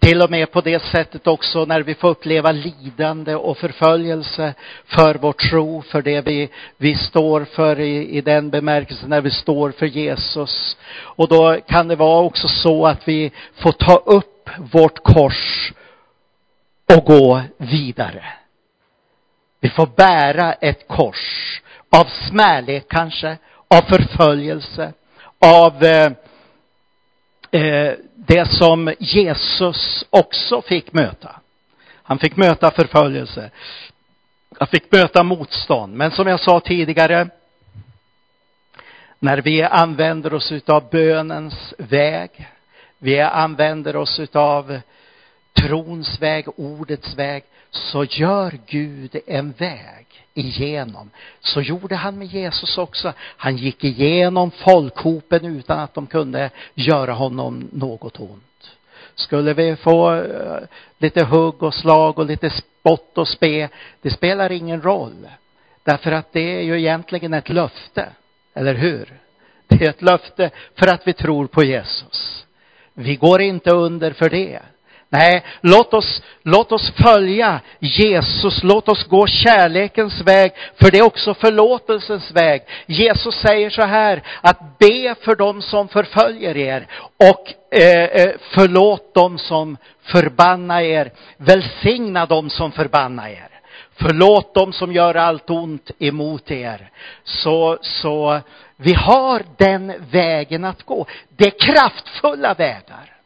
till 0.00 0.22
och 0.22 0.30
med 0.30 0.52
på 0.52 0.60
det 0.60 0.82
sättet 0.82 1.26
också 1.26 1.64
när 1.64 1.82
vi 1.82 1.94
får 1.94 2.08
uppleva 2.08 2.52
lidande 2.52 3.34
och 3.34 3.58
förföljelse 3.58 4.54
för 4.84 5.14
vår 5.14 5.32
tro, 5.32 5.82
för 5.82 6.02
det 6.02 6.20
vi, 6.20 6.48
vi 6.76 6.94
står 6.94 7.44
för 7.44 7.80
i, 7.80 8.08
i 8.08 8.20
den 8.20 8.50
bemärkelsen 8.50 9.10
när 9.10 9.20
vi 9.20 9.30
står 9.30 9.70
för 9.70 9.86
Jesus. 9.86 10.76
Och 10.98 11.28
då 11.28 11.60
kan 11.68 11.88
det 11.88 11.96
vara 11.96 12.20
också 12.20 12.48
så 12.48 12.86
att 12.86 13.08
vi 13.08 13.32
får 13.54 13.72
ta 13.72 13.96
upp 13.96 14.50
vårt 14.72 15.02
kors 15.02 15.72
och 16.96 17.04
gå 17.04 17.42
vidare. 17.56 18.24
Vi 19.60 19.68
får 19.68 19.88
bära 19.96 20.52
ett 20.52 20.88
kors 20.88 21.62
av 21.90 22.04
smärlek 22.04 22.84
kanske, 22.88 23.36
av 23.68 23.82
förföljelse, 23.82 24.92
av 25.38 25.84
eh, 25.84 26.12
Eh, 27.50 27.92
det 28.16 28.50
som 28.50 28.94
Jesus 28.98 30.04
också 30.10 30.62
fick 30.62 30.92
möta. 30.92 31.40
Han 32.02 32.18
fick 32.18 32.36
möta 32.36 32.70
förföljelse. 32.70 33.50
Han 34.58 34.68
fick 34.68 34.92
möta 34.92 35.22
motstånd. 35.22 35.96
Men 35.96 36.10
som 36.10 36.26
jag 36.26 36.40
sa 36.40 36.60
tidigare, 36.60 37.28
när 39.18 39.38
vi 39.38 39.62
använder 39.62 40.34
oss 40.34 40.52
utav 40.52 40.90
bönens 40.90 41.74
väg, 41.78 42.48
vi 42.98 43.20
använder 43.20 43.96
oss 43.96 44.20
utav 44.20 44.80
trons 45.52 46.22
väg, 46.22 46.46
ordets 46.56 47.14
väg, 47.14 47.44
så 47.70 48.04
gör 48.04 48.58
Gud 48.66 49.16
en 49.26 49.52
väg 49.52 50.19
igenom. 50.34 51.10
Så 51.40 51.60
gjorde 51.60 51.96
han 51.96 52.18
med 52.18 52.26
Jesus 52.26 52.78
också. 52.78 53.12
Han 53.18 53.56
gick 53.56 53.84
igenom 53.84 54.50
folkhopen 54.50 55.44
utan 55.44 55.78
att 55.78 55.94
de 55.94 56.06
kunde 56.06 56.50
göra 56.74 57.12
honom 57.12 57.68
något 57.72 58.20
ont. 58.20 58.76
Skulle 59.14 59.54
vi 59.54 59.76
få 59.76 60.14
eh, 60.14 60.58
lite 60.98 61.24
hugg 61.24 61.62
och 61.62 61.74
slag 61.74 62.18
och 62.18 62.26
lite 62.26 62.50
spott 62.50 63.18
och 63.18 63.28
spe, 63.28 63.68
det 64.02 64.10
spelar 64.10 64.52
ingen 64.52 64.82
roll. 64.82 65.28
Därför 65.82 66.12
att 66.12 66.32
det 66.32 66.58
är 66.58 66.60
ju 66.60 66.78
egentligen 66.78 67.34
ett 67.34 67.48
löfte, 67.48 68.08
eller 68.54 68.74
hur? 68.74 69.20
Det 69.66 69.84
är 69.84 69.90
ett 69.90 70.02
löfte 70.02 70.50
för 70.74 70.86
att 70.86 71.06
vi 71.06 71.12
tror 71.12 71.46
på 71.46 71.64
Jesus. 71.64 72.46
Vi 72.94 73.16
går 73.16 73.40
inte 73.40 73.70
under 73.70 74.12
för 74.12 74.30
det. 74.30 74.60
Nej, 75.12 75.44
låt 75.60 75.94
oss, 75.94 76.22
låt 76.42 76.72
oss 76.72 76.92
följa 77.02 77.60
Jesus, 77.78 78.62
låt 78.62 78.88
oss 78.88 79.04
gå 79.04 79.26
kärlekens 79.26 80.20
väg, 80.20 80.52
för 80.80 80.90
det 80.90 80.98
är 80.98 81.06
också 81.06 81.34
förlåtelsens 81.34 82.30
väg. 82.30 82.62
Jesus 82.86 83.34
säger 83.34 83.70
så 83.70 83.82
här, 83.82 84.22
att 84.40 84.78
be 84.78 85.14
för 85.20 85.36
dem 85.36 85.62
som 85.62 85.88
förföljer 85.88 86.56
er 86.56 86.86
och 87.16 87.74
eh, 87.78 88.04
eh 88.04 88.30
förlåt 88.54 89.14
dem 89.14 89.38
som 89.38 89.76
förbannar 90.02 90.80
er, 90.80 91.12
välsigna 91.36 92.26
dem 92.26 92.50
som 92.50 92.72
förbannar 92.72 93.28
er. 93.28 93.48
Förlåt 93.94 94.54
dem 94.54 94.72
som 94.72 94.92
gör 94.92 95.14
allt 95.14 95.50
ont 95.50 95.90
emot 95.98 96.50
er. 96.50 96.90
Så, 97.24 97.78
så 97.80 98.40
vi 98.76 98.94
har 98.94 99.42
den 99.56 99.92
vägen 100.10 100.64
att 100.64 100.82
gå. 100.82 101.06
Det 101.36 101.44
är 101.46 101.74
kraftfulla 101.74 102.54
vägar 102.54 103.19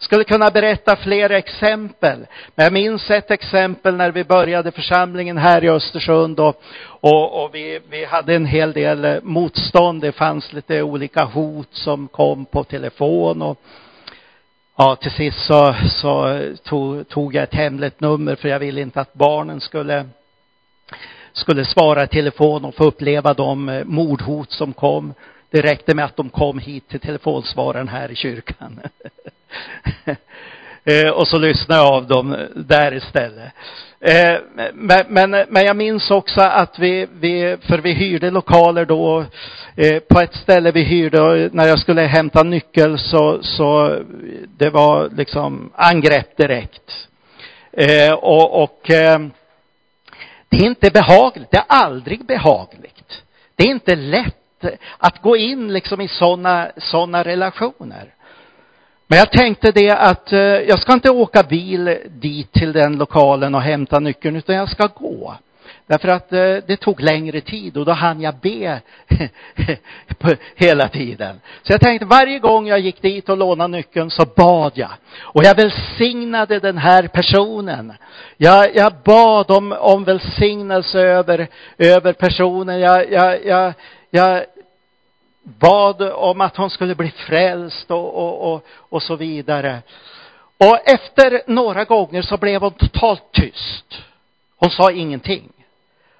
skulle 0.00 0.24
kunna 0.24 0.50
berätta 0.50 0.96
fler 0.96 1.30
exempel. 1.30 2.26
Men 2.54 2.64
jag 2.64 2.72
minns 2.72 3.10
ett 3.10 3.30
exempel 3.30 3.96
när 3.96 4.10
vi 4.10 4.24
började 4.24 4.72
församlingen 4.72 5.38
här 5.38 5.64
i 5.64 5.68
Östersund 5.68 6.40
och, 6.40 6.62
och, 6.82 7.44
och 7.44 7.54
vi, 7.54 7.80
vi 7.90 8.04
hade 8.04 8.34
en 8.34 8.46
hel 8.46 8.72
del 8.72 9.04
eh, 9.04 9.16
motstånd. 9.22 10.02
Det 10.02 10.12
fanns 10.12 10.52
lite 10.52 10.82
olika 10.82 11.24
hot 11.24 11.68
som 11.70 12.08
kom 12.08 12.44
på 12.44 12.64
telefon 12.64 13.42
och 13.42 13.58
ja, 14.76 14.96
till 14.96 15.10
sist 15.10 15.46
så, 15.46 15.74
så 15.88 16.28
eh, 16.28 16.54
tog, 16.54 17.08
tog 17.08 17.34
jag 17.34 17.42
ett 17.42 17.54
hemligt 17.54 18.00
nummer 18.00 18.34
för 18.34 18.48
jag 18.48 18.58
ville 18.58 18.80
inte 18.80 19.00
att 19.00 19.14
barnen 19.14 19.60
skulle 19.60 20.06
skulle 21.32 21.64
svara 21.64 22.04
i 22.04 22.08
telefon 22.08 22.64
och 22.64 22.74
få 22.74 22.84
uppleva 22.84 23.34
de 23.34 23.68
eh, 23.68 23.84
mordhot 23.84 24.52
som 24.52 24.72
kom. 24.72 25.14
Det 25.50 25.60
räckte 25.60 25.94
med 25.94 26.04
att 26.04 26.16
de 26.16 26.28
kom 26.28 26.58
hit 26.58 26.88
till 26.88 27.00
telefonsvararen 27.00 27.88
här 27.88 28.10
i 28.10 28.16
kyrkan. 28.16 28.80
Eh, 30.84 31.10
och 31.10 31.28
så 31.28 31.38
lyssnade 31.38 31.80
jag 31.80 31.92
av 31.92 32.06
dem 32.06 32.36
där 32.54 32.94
istället. 32.94 33.52
Eh, 34.00 34.38
men, 34.74 35.04
men, 35.08 35.30
men 35.30 35.64
jag 35.64 35.76
minns 35.76 36.10
också 36.10 36.40
att 36.40 36.78
vi, 36.78 37.06
vi, 37.12 37.56
för 37.62 37.78
vi 37.78 37.92
hyrde 37.92 38.30
lokaler 38.30 38.84
då, 38.84 39.24
eh, 39.76 39.98
på 39.98 40.20
ett 40.20 40.34
ställe 40.34 40.72
vi 40.72 40.82
hyrde, 40.82 41.50
när 41.52 41.66
jag 41.66 41.78
skulle 41.78 42.02
hämta 42.02 42.42
nyckel 42.42 42.98
så, 42.98 43.42
så 43.42 43.98
det 44.56 44.70
var 44.70 45.08
liksom 45.16 45.72
angrepp 45.74 46.36
direkt. 46.36 47.08
Och, 48.20 48.62
och 48.62 48.80
det 50.48 50.56
är 50.56 50.64
inte 50.64 50.90
behagligt, 50.90 51.50
det 51.50 51.58
är 51.58 51.64
aldrig 51.68 52.26
behagligt. 52.26 53.22
Det 53.56 53.62
är 53.62 53.68
inte 53.70 53.96
lätt 53.96 54.39
att 54.98 55.22
gå 55.22 55.36
in 55.36 55.72
liksom 55.72 56.00
i 56.00 56.08
sådana 56.08 56.70
såna 56.76 57.22
relationer. 57.22 58.14
Men 59.06 59.18
jag 59.18 59.32
tänkte 59.32 59.72
det 59.72 59.90
att 59.90 60.32
eh, 60.32 60.40
jag 60.40 60.78
ska 60.78 60.92
inte 60.92 61.10
åka 61.10 61.42
bil 61.42 61.98
dit 62.08 62.52
till 62.52 62.72
den 62.72 62.96
lokalen 62.98 63.54
och 63.54 63.62
hämta 63.62 64.00
nyckeln, 64.00 64.36
utan 64.36 64.56
jag 64.56 64.68
ska 64.68 64.86
gå. 64.86 65.34
Därför 65.90 66.08
att 66.08 66.32
eh, 66.32 66.56
det 66.66 66.76
tog 66.76 67.00
längre 67.00 67.40
tid 67.40 67.76
och 67.76 67.84
då 67.84 67.92
hann 67.92 68.20
jag 68.20 68.34
be 68.34 68.80
hela 70.54 70.88
tiden. 70.88 71.40
Så 71.62 71.72
jag 71.72 71.80
tänkte 71.80 72.06
varje 72.06 72.38
gång 72.38 72.66
jag 72.66 72.80
gick 72.80 73.02
dit 73.02 73.28
och 73.28 73.36
lånade 73.36 73.76
nyckeln 73.76 74.10
så 74.10 74.24
bad 74.36 74.72
jag. 74.74 74.90
Och 75.20 75.44
jag 75.44 75.54
välsignade 75.54 76.58
den 76.58 76.78
här 76.78 77.06
personen. 77.06 77.92
Jag, 78.36 78.76
jag 78.76 78.92
bad 79.04 79.50
om, 79.50 79.72
om 79.72 80.04
välsignelse 80.04 81.00
över, 81.00 81.48
över 81.78 82.12
personen. 82.12 82.80
Jag, 82.80 83.12
jag, 83.12 83.46
jag, 83.46 83.72
jag 84.10 84.44
bad 85.42 86.02
om 86.02 86.40
att 86.40 86.56
hon 86.56 86.70
skulle 86.70 86.94
bli 86.94 87.10
frälst 87.10 87.90
och, 87.90 88.14
och, 88.14 88.52
och, 88.54 88.64
och 88.76 89.02
så 89.02 89.16
vidare. 89.16 89.82
Och 90.58 90.78
efter 90.88 91.42
några 91.46 91.84
gånger 91.84 92.22
så 92.22 92.36
blev 92.36 92.60
hon 92.60 92.72
totalt 92.72 93.32
tyst. 93.32 94.02
Hon 94.56 94.70
sa 94.70 94.92
ingenting. 94.92 95.52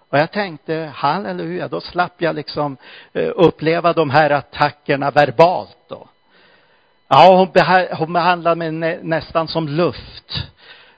Och 0.09 0.19
jag 0.19 0.31
tänkte, 0.31 0.93
halleluja, 0.95 1.69
då 1.69 1.81
slapp 1.81 2.23
jag 2.23 2.35
liksom 2.35 2.77
eh, 3.13 3.31
uppleva 3.37 3.93
de 3.93 4.11
här 4.11 4.31
attackerna 4.31 5.11
verbalt 5.11 5.77
då. 5.89 6.09
Ja, 7.09 7.49
hon, 7.99 8.13
behandlade 8.13 8.57
mig 8.57 8.99
nästan 9.03 9.49
som 9.49 9.69
luft. 9.69 10.43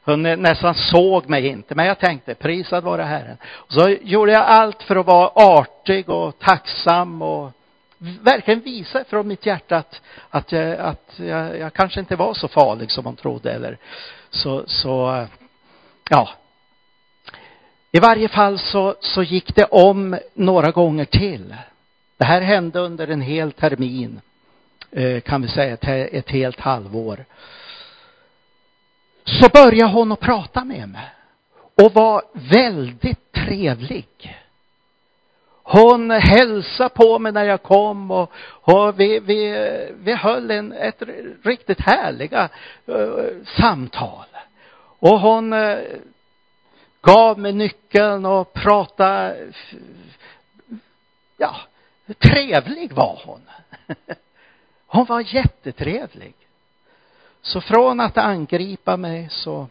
Hon 0.05 0.23
nästan 0.23 0.75
såg 0.75 1.29
mig 1.29 1.47
inte, 1.47 1.75
men 1.75 1.87
jag 1.87 1.99
tänkte, 1.99 2.35
prisad 2.35 2.85
vare 2.85 3.03
Herren. 3.03 3.37
Så 3.69 3.89
gjorde 3.89 4.33
jag 4.33 4.43
allt 4.43 4.83
för 4.83 4.97
att 4.97 5.07
vara 5.07 5.31
artig 5.35 6.09
och 6.09 6.39
tacksam 6.39 7.23
och 7.23 7.51
verkligen 7.99 8.61
visa 8.61 9.05
från 9.05 9.29
mitt 9.29 9.47
hjärta 9.47 9.77
att, 9.77 10.01
att, 10.31 10.53
jag, 10.53 10.79
att 10.79 11.13
jag, 11.17 11.59
jag 11.59 11.73
kanske 11.73 12.01
inte 12.01 12.17
var 12.17 12.35
så 12.35 12.49
farlig 12.49 12.91
som 12.91 13.05
hon 13.05 13.17
trodde 13.17 13.53
eller 13.53 13.79
så, 14.31 14.65
så 14.67 15.27
ja. 16.11 16.29
I 17.93 17.99
varje 17.99 18.29
fall 18.29 18.59
så, 18.59 18.95
så 19.01 19.23
gick 19.23 19.55
det 19.55 19.65
om 19.65 20.19
några 20.35 20.71
gånger 20.71 21.05
till. 21.05 21.55
Det 22.17 22.25
här 22.25 22.41
hände 22.41 22.81
under 22.81 23.09
en 23.09 23.21
hel 23.21 23.53
termin, 23.53 24.21
eh, 24.91 25.21
kan 25.21 25.43
vi 25.43 25.49
säga, 25.49 25.75
ett, 25.75 26.15
ett 26.15 26.31
helt 26.31 26.61
halvår. 26.61 27.25
Så 29.25 29.49
började 29.49 29.93
hon 29.93 30.13
att 30.13 30.21
prata 30.21 30.65
med 30.65 30.89
mig 30.89 31.11
och 31.83 31.95
var 31.95 32.23
väldigt 32.33 33.33
trevlig. 33.33 34.39
Hon 35.63 36.11
hälsade 36.11 36.89
på 36.89 37.19
mig 37.19 37.33
när 37.33 37.45
jag 37.45 37.63
kom 37.63 38.11
och, 38.11 38.33
och 38.45 39.01
vi, 39.01 39.19
vi, 39.19 39.69
vi 39.95 40.15
höll 40.15 40.51
en, 40.51 40.73
ett 40.73 41.03
riktigt 41.43 41.81
härliga 41.81 42.49
uh, 42.89 43.45
samtal. 43.45 44.25
Och 44.99 45.21
hon 45.21 45.53
uh, 45.53 45.79
gav 47.03 47.39
mig 47.39 47.53
nyckeln 47.53 48.27
och 48.27 48.53
pratade, 48.53 49.37
ja, 51.37 51.57
trevlig 52.19 52.93
var 52.93 53.21
hon. 53.25 53.41
Hon 54.87 55.05
var 55.05 55.35
jättetrevlig. 55.35 56.35
Så 57.43 57.61
från 57.61 58.01
att 58.01 58.19
angripa 58.19 58.97
mig 58.97 59.29
så, 59.31 59.69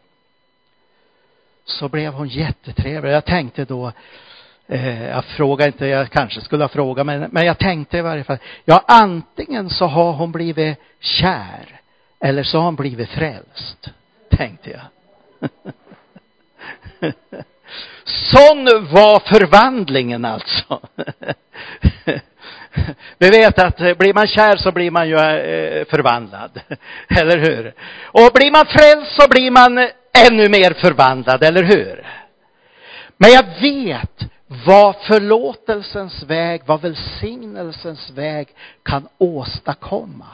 så 1.66 1.90
blev 1.90 2.14
hon 2.14 2.28
jättetrevlig. 2.28 3.12
Jag 3.12 3.26
tänkte 3.26 3.66
då, 3.66 3.92
Eh, 4.72 5.04
jag 5.10 5.26
frågar 5.26 5.68
inte, 5.68 5.86
jag 5.86 6.10
kanske 6.10 6.42
skulle 6.42 6.64
ha 6.64 6.70
frågat, 6.70 7.06
men, 7.06 7.30
men 7.32 7.46
jag 7.46 7.58
tänkte 7.58 7.98
i 7.98 8.02
varje 8.02 8.24
fall, 8.24 8.38
ja 8.66 8.84
antingen 8.88 9.70
så 9.70 9.86
har 9.86 10.14
hon 10.14 10.32
blivit 10.32 10.78
kär 11.00 11.82
eller 12.20 12.44
så 12.44 12.58
har 12.58 12.66
hon 12.66 12.76
blivit 12.76 13.10
frälst, 13.10 13.90
tänkte 14.30 14.70
jag. 14.70 14.82
Sån 18.04 18.66
var 18.66 19.20
förvandlingen 19.20 20.26
alltså. 20.26 20.80
Vi 23.18 23.30
vet 23.30 23.60
att 23.60 23.82
eh, 23.82 23.94
blir 23.94 24.14
man 24.14 24.28
kär 24.28 24.56
så 24.56 24.72
blir 24.72 24.92
man 24.92 25.10
ju 25.10 25.16
eh, 25.16 25.86
förvandlad. 25.86 26.62
Eller 27.08 27.38
hur? 27.38 27.74
Och 28.04 28.32
blir 28.34 28.52
man 28.52 28.66
frälst 28.66 29.22
så 29.22 29.28
blir 29.30 29.52
man 29.52 29.78
eh, 29.78 29.88
ännu 30.28 30.50
mer 30.50 30.74
förvandlad, 30.74 31.44
eller 31.44 31.64
hur? 31.64 32.08
Men 33.18 33.32
jag 33.32 33.46
vet 33.62 34.32
vad 34.66 34.96
förlåtelsens 34.96 36.24
väg, 36.24 36.62
vad 36.66 36.82
välsignelsens 36.82 38.10
väg 38.10 38.48
kan 38.84 39.08
åstadkomma. 39.18 40.28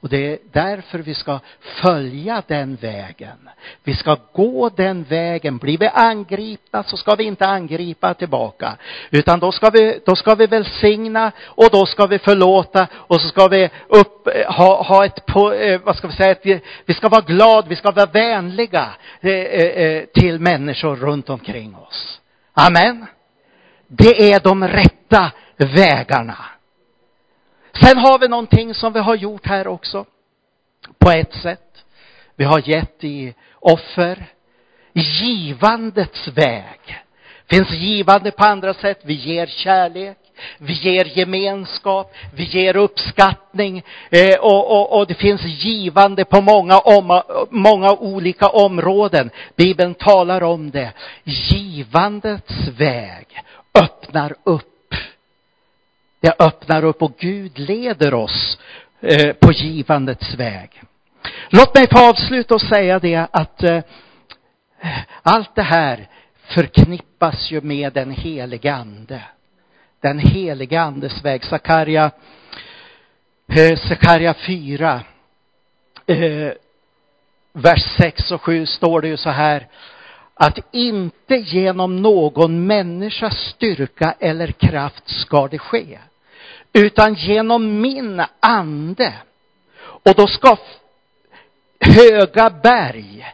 Och 0.00 0.08
det 0.08 0.32
är 0.32 0.38
därför 0.52 0.98
vi 0.98 1.14
ska 1.14 1.40
följa 1.60 2.42
den 2.46 2.76
vägen. 2.76 3.48
Vi 3.84 3.94
ska 3.94 4.16
gå 4.32 4.68
den 4.68 5.02
vägen. 5.02 5.58
Blir 5.58 5.78
vi 5.78 5.88
angripna 5.88 6.82
så 6.82 6.96
ska 6.96 7.14
vi 7.14 7.24
inte 7.24 7.46
angripa 7.46 8.14
tillbaka. 8.14 8.76
Utan 9.10 9.40
då 9.40 9.52
ska 9.52 9.70
vi, 9.70 10.00
då 10.06 10.16
ska 10.16 10.34
vi 10.34 10.46
välsigna 10.46 11.32
och 11.44 11.68
då 11.72 11.86
ska 11.86 12.06
vi 12.06 12.18
förlåta 12.18 12.86
och 12.94 13.20
så 13.20 13.28
ska 13.28 13.48
vi 13.48 13.70
upp, 13.88 14.28
ha, 14.46 14.82
ha 14.82 15.04
ett, 15.04 15.28
eh, 15.36 15.80
vad 15.84 15.96
ska 15.96 16.08
vi 16.08 16.14
säga, 16.14 16.30
ett, 16.30 16.62
vi 16.86 16.94
ska 16.94 17.08
vara 17.08 17.20
glada, 17.20 17.68
vi 17.68 17.76
ska 17.76 17.90
vara 17.90 18.06
vänliga 18.06 18.88
eh, 19.20 19.30
eh, 19.30 20.04
till 20.04 20.38
människor 20.38 20.96
runt 20.96 21.30
omkring 21.30 21.76
oss. 21.76 22.20
Amen. 22.54 23.06
Det 23.86 24.32
är 24.32 24.40
de 24.40 24.68
rätta 24.68 25.30
vägarna. 25.56 26.36
Sen 27.72 27.98
har 27.98 28.18
vi 28.18 28.28
någonting 28.28 28.74
som 28.74 28.92
vi 28.92 29.00
har 29.00 29.14
gjort 29.14 29.46
här 29.46 29.66
också. 29.66 30.04
På 30.98 31.10
ett 31.10 31.34
sätt. 31.34 31.84
Vi 32.36 32.44
har 32.44 32.68
gett 32.68 33.04
i 33.04 33.34
offer. 33.60 34.26
Givandets 34.92 36.28
väg. 36.28 36.98
Finns 37.50 37.70
givande 37.70 38.30
på 38.30 38.44
andra 38.44 38.74
sätt. 38.74 39.00
Vi 39.04 39.14
ger 39.14 39.46
kärlek. 39.46 40.16
Vi 40.58 40.72
ger 40.72 41.18
gemenskap, 41.18 42.14
vi 42.34 42.44
ger 42.44 42.76
uppskattning 42.76 43.82
eh, 44.10 44.38
och, 44.40 44.70
och, 44.70 44.98
och, 44.98 45.06
det 45.06 45.14
finns 45.14 45.44
givande 45.44 46.24
på 46.24 46.40
många, 46.40 46.78
om, 46.78 47.22
många 47.50 47.92
olika 47.92 48.46
områden. 48.46 49.30
Bibeln 49.56 49.94
talar 49.94 50.42
om 50.42 50.70
det. 50.70 50.92
Givandets 51.24 52.68
väg 52.78 53.26
öppnar 53.74 54.34
upp 54.44 54.69
det 56.20 56.34
öppnar 56.38 56.84
upp 56.84 57.02
och 57.02 57.16
Gud 57.18 57.58
leder 57.58 58.14
oss 58.14 58.58
eh, 59.00 59.32
på 59.32 59.52
givandets 59.52 60.34
väg. 60.34 60.82
Låt 61.48 61.74
mig 61.74 61.88
få 61.90 62.08
avsluta 62.10 62.54
och 62.54 62.60
säga 62.60 62.98
det 62.98 63.26
att 63.30 63.62
eh, 63.62 63.82
allt 65.22 65.54
det 65.54 65.62
här 65.62 66.08
förknippas 66.34 67.50
ju 67.50 67.60
med 67.60 67.92
den 67.92 68.10
helige 68.10 68.74
ande. 68.74 69.22
Den 70.00 70.18
helige 70.18 70.80
andes 70.80 71.24
väg. 71.24 71.44
Sakarja, 71.44 72.10
eh, 73.48 73.78
Sakarja 73.78 74.34
4, 74.34 75.00
eh, 76.06 76.52
vers 77.52 77.96
6 77.96 78.30
och 78.30 78.42
7 78.42 78.66
står 78.66 79.00
det 79.00 79.08
ju 79.08 79.16
så 79.16 79.30
här 79.30 79.68
att 80.34 80.58
inte 80.72 81.34
genom 81.34 82.02
någon 82.02 82.66
människas 82.66 83.34
styrka 83.34 84.14
eller 84.20 84.52
kraft 84.52 85.08
ska 85.08 85.48
det 85.48 85.58
ske 85.58 85.98
utan 86.72 87.14
genom 87.14 87.80
min 87.80 88.22
ande. 88.40 89.12
Och 89.80 90.14
då 90.14 90.26
ska 90.26 90.56
höga 91.80 92.50
berg 92.50 93.26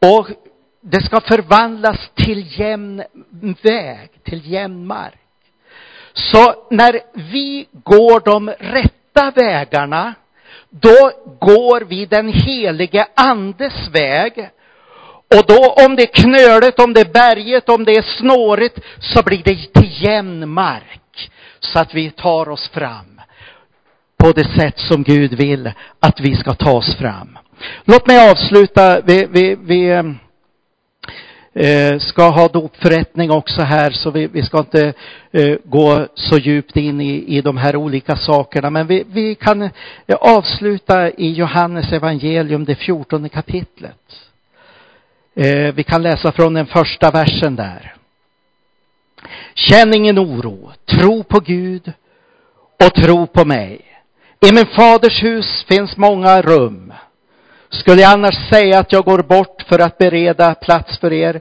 och 0.00 0.28
det 0.80 1.02
ska 1.02 1.20
förvandlas 1.20 2.10
till 2.14 2.60
jämn 2.60 3.02
väg, 3.62 4.10
till 4.24 4.52
jämn 4.52 4.86
mark. 4.86 5.18
Så 6.12 6.66
när 6.70 7.00
vi 7.12 7.66
går 7.72 8.20
de 8.20 8.50
rätta 8.50 9.30
vägarna, 9.30 10.14
då 10.70 11.10
går 11.40 11.80
vi 11.80 12.06
den 12.06 12.28
helige 12.28 13.06
andes 13.14 13.88
väg. 13.88 14.50
Och 15.36 15.46
då 15.46 15.74
om 15.86 15.96
det 15.96 16.02
är 16.02 16.22
knöligt, 16.22 16.80
om 16.80 16.92
det 16.92 17.00
är 17.00 17.12
berget, 17.12 17.68
om 17.68 17.84
det 17.84 17.92
är 17.92 18.18
snårigt, 18.18 18.78
så 19.00 19.22
blir 19.22 19.42
det 19.42 19.72
till 19.72 20.02
jämn 20.02 20.48
mark 20.48 21.03
så 21.64 21.78
att 21.78 21.94
vi 21.94 22.10
tar 22.10 22.48
oss 22.48 22.68
fram 22.68 23.20
på 24.16 24.32
det 24.32 24.44
sätt 24.44 24.78
som 24.78 25.02
Gud 25.02 25.34
vill 25.34 25.72
att 26.00 26.20
vi 26.20 26.34
ska 26.34 26.54
ta 26.54 26.72
oss 26.72 26.96
fram. 26.96 27.38
Låt 27.84 28.06
mig 28.06 28.30
avsluta. 28.30 29.00
Vi, 29.00 29.26
vi, 29.30 29.56
vi 29.60 29.88
eh, 29.90 30.04
eh, 31.54 31.98
ska 31.98 32.28
ha 32.28 32.48
dopförrättning 32.48 33.30
också 33.30 33.62
här, 33.62 33.90
så 33.90 34.10
vi, 34.10 34.26
vi 34.26 34.42
ska 34.42 34.58
inte 34.58 34.92
eh, 35.32 35.56
gå 35.64 36.06
så 36.14 36.38
djupt 36.38 36.76
in 36.76 37.00
i, 37.00 37.36
i 37.36 37.40
de 37.40 37.56
här 37.56 37.76
olika 37.76 38.16
sakerna. 38.16 38.70
Men 38.70 38.86
vi, 38.86 39.04
vi 39.08 39.34
kan 39.34 39.62
eh, 39.62 39.70
avsluta 40.20 41.10
i 41.10 41.32
Johannes 41.32 41.92
evangelium, 41.92 42.64
det 42.64 42.74
fjortonde 42.74 43.28
kapitlet. 43.28 44.16
Eh, 45.36 45.74
vi 45.74 45.84
kan 45.84 46.02
läsa 46.02 46.32
från 46.32 46.54
den 46.54 46.66
första 46.66 47.10
versen 47.10 47.56
där. 47.56 47.93
Känn 49.54 49.94
ingen 49.94 50.18
oro. 50.18 50.72
Tro 50.86 51.24
på 51.24 51.40
Gud 51.40 51.92
och 52.84 52.94
tro 52.94 53.26
på 53.26 53.44
mig. 53.44 53.80
I 54.40 54.52
min 54.52 54.66
faders 54.66 55.22
hus 55.22 55.64
finns 55.68 55.96
många 55.96 56.42
rum. 56.42 56.92
Skulle 57.68 58.02
jag 58.02 58.12
annars 58.12 58.48
säga 58.50 58.78
att 58.78 58.92
jag 58.92 59.04
går 59.04 59.22
bort 59.22 59.62
för 59.68 59.78
att 59.78 59.98
bereda 59.98 60.54
plats 60.54 60.98
för 60.98 61.12
er? 61.12 61.40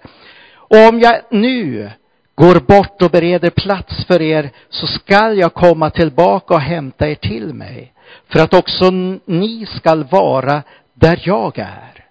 Och 0.56 0.88
om 0.90 1.00
jag 1.00 1.22
nu 1.32 1.92
går 2.36 2.60
bort 2.60 3.02
och 3.02 3.12
bereder 3.12 3.50
plats 3.50 4.06
för 4.06 4.22
er 4.22 4.52
så 4.70 4.88
skall 4.88 5.38
jag 5.38 5.54
komma 5.54 5.90
tillbaka 5.90 6.54
och 6.54 6.62
hämta 6.62 7.08
er 7.08 7.16
till 7.16 7.54
mig 7.54 7.94
för 8.28 8.40
att 8.40 8.54
också 8.54 8.90
ni 9.26 9.66
skall 9.76 10.04
vara 10.04 10.64
där 10.94 11.22
jag 11.24 11.60
är. 11.60 12.06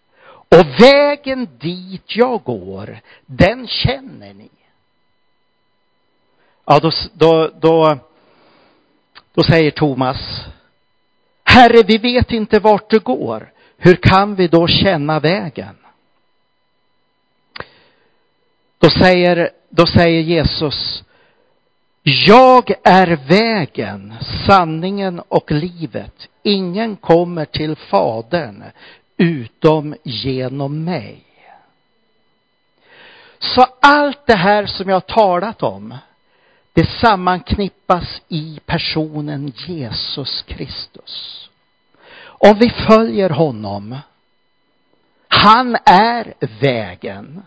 Och 0.48 0.66
vägen 0.80 1.48
dit 1.60 2.16
jag 2.16 2.42
går, 2.44 2.98
den 3.26 3.66
känner 3.66 4.34
ni. 4.34 4.50
Ja, 6.64 6.78
då, 6.80 6.90
då, 7.12 7.50
då, 7.60 7.98
då 9.34 9.42
säger 9.42 9.70
Thomas, 9.70 10.44
Herre, 11.44 11.82
vi 11.82 11.98
vet 11.98 12.32
inte 12.32 12.58
vart 12.58 12.90
du 12.90 12.98
går. 12.98 13.52
Hur 13.76 13.94
kan 13.94 14.34
vi 14.34 14.48
då 14.48 14.66
känna 14.66 15.20
vägen? 15.20 15.76
Då 18.78 18.90
säger, 18.90 19.50
då 19.68 19.86
säger 19.86 20.20
Jesus, 20.20 21.04
jag 22.02 22.72
är 22.84 23.06
vägen, 23.28 24.14
sanningen 24.46 25.20
och 25.28 25.50
livet. 25.50 26.28
Ingen 26.42 26.96
kommer 26.96 27.44
till 27.44 27.76
Fadern 27.76 28.64
utom 29.16 29.94
genom 30.02 30.84
mig. 30.84 31.24
Så 33.38 33.66
allt 33.80 34.26
det 34.26 34.36
här 34.36 34.66
som 34.66 34.88
jag 34.88 34.96
har 34.96 35.00
talat 35.00 35.62
om, 35.62 35.94
det 36.74 36.88
sammanknippas 37.00 38.22
i 38.28 38.60
personen 38.66 39.52
Jesus 39.66 40.42
Kristus. 40.42 41.48
Om 42.24 42.58
vi 42.58 42.70
följer 42.70 43.30
honom, 43.30 43.98
han 45.28 45.76
är 45.86 46.34
vägen. 46.60 47.42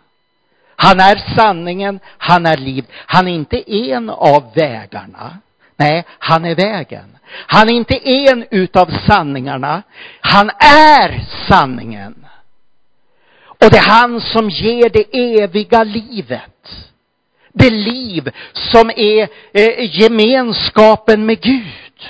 Han 0.75 0.99
är 0.99 1.35
sanningen, 1.35 1.99
han 2.17 2.45
är 2.45 2.57
liv. 2.57 2.85
Han 2.91 3.27
är 3.27 3.31
inte 3.31 3.71
en 3.71 4.09
av 4.09 4.53
vägarna. 4.55 5.37
Nej, 5.77 6.05
han 6.19 6.45
är 6.45 6.55
vägen. 6.55 7.17
Han 7.47 7.69
är 7.69 7.73
inte 7.73 7.97
en 8.27 8.45
utav 8.51 8.91
sanningarna. 9.07 9.83
Han 10.21 10.49
är 10.59 11.25
sanningen. 11.47 12.25
Och 13.45 13.71
det 13.71 13.77
är 13.77 13.89
han 13.89 14.21
som 14.21 14.49
ger 14.49 14.89
det 14.89 15.39
eviga 15.43 15.83
livet 15.83 16.91
det 17.55 17.69
liv 17.69 18.29
som 18.53 18.89
är 18.89 19.29
eh, 19.53 19.99
gemenskapen 19.99 21.25
med 21.25 21.41
Gud. 21.41 22.09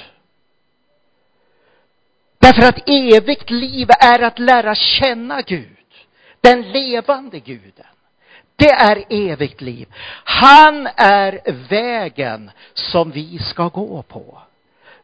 Därför 2.39 2.67
att 2.69 2.89
evigt 2.89 3.49
liv 3.49 3.87
är 3.99 4.21
att 4.21 4.39
lära 4.39 4.75
känna 4.75 5.41
Gud, 5.41 5.77
den 6.41 6.71
levande 6.71 7.39
guden. 7.39 7.85
Det 8.55 8.71
är 8.71 9.03
evigt 9.09 9.61
liv. 9.61 9.87
Han 10.23 10.87
är 10.95 11.39
vägen 11.69 12.51
som 12.73 13.11
vi 13.11 13.39
ska 13.39 13.67
gå 13.67 14.01
på. 14.01 14.41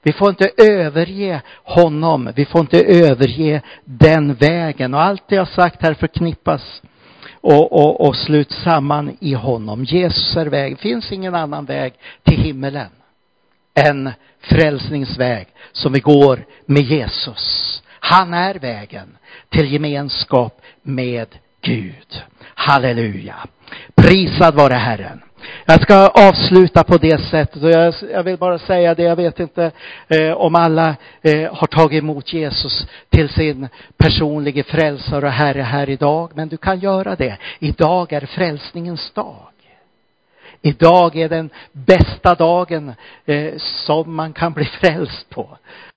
Vi 0.01 0.13
får 0.13 0.29
inte 0.29 0.51
överge 0.57 1.41
honom. 1.63 2.31
Vi 2.35 2.45
får 2.45 2.61
inte 2.61 2.83
överge 2.83 3.61
den 3.85 4.33
vägen. 4.33 4.93
Och 4.93 5.01
allt 5.01 5.23
det 5.27 5.35
jag 5.35 5.47
sagt 5.47 5.81
här 5.81 5.93
förknippas 5.93 6.81
och, 7.41 7.71
och, 7.73 8.07
och 8.07 8.15
slut 8.15 8.51
samman 8.51 9.17
i 9.19 9.33
honom. 9.33 9.83
Jesus 9.83 10.35
är 10.35 10.45
väg. 10.45 10.73
Det 10.75 10.81
finns 10.81 11.11
ingen 11.11 11.35
annan 11.35 11.65
väg 11.65 11.93
till 12.23 12.37
himmelen 12.37 12.89
än 13.73 14.11
frälsningsväg 14.39 15.47
som 15.71 15.93
vi 15.93 15.99
går 15.99 16.45
med 16.65 16.83
Jesus. 16.83 17.83
Han 17.99 18.33
är 18.33 18.55
vägen 18.55 19.17
till 19.49 19.73
gemenskap 19.73 20.61
med 20.81 21.27
Gud. 21.61 22.23
Halleluja. 22.61 23.35
Prisad 23.95 24.55
vare 24.55 24.73
Herren. 24.73 25.21
Jag 25.65 25.81
ska 25.81 26.07
avsluta 26.07 26.83
på 26.83 26.97
det 26.97 27.21
sättet 27.21 27.63
och 27.63 27.69
jag, 27.69 27.93
jag 28.11 28.23
vill 28.23 28.37
bara 28.37 28.59
säga 28.59 28.95
det, 28.95 29.03
jag 29.03 29.15
vet 29.15 29.39
inte 29.39 29.71
eh, 30.07 30.31
om 30.31 30.55
alla 30.55 30.95
eh, 31.21 31.53
har 31.53 31.67
tagit 31.67 32.03
emot 32.03 32.33
Jesus 32.33 32.87
till 33.09 33.29
sin 33.29 33.67
personliga 33.97 34.63
frälsare 34.63 35.25
och 35.25 35.31
Herre 35.31 35.61
här 35.61 35.89
idag, 35.89 36.31
men 36.35 36.49
du 36.49 36.57
kan 36.57 36.79
göra 36.79 37.15
det. 37.15 37.37
Idag 37.59 38.13
är 38.13 38.25
frälsningens 38.25 39.11
dag. 39.11 39.47
Idag 40.61 41.15
är 41.15 41.29
den 41.29 41.49
bästa 41.71 42.35
dagen 42.35 42.93
eh, 43.25 43.53
som 43.57 44.15
man 44.15 44.33
kan 44.33 44.53
bli 44.53 44.65
frälst 44.65 45.29
på. 45.29 45.57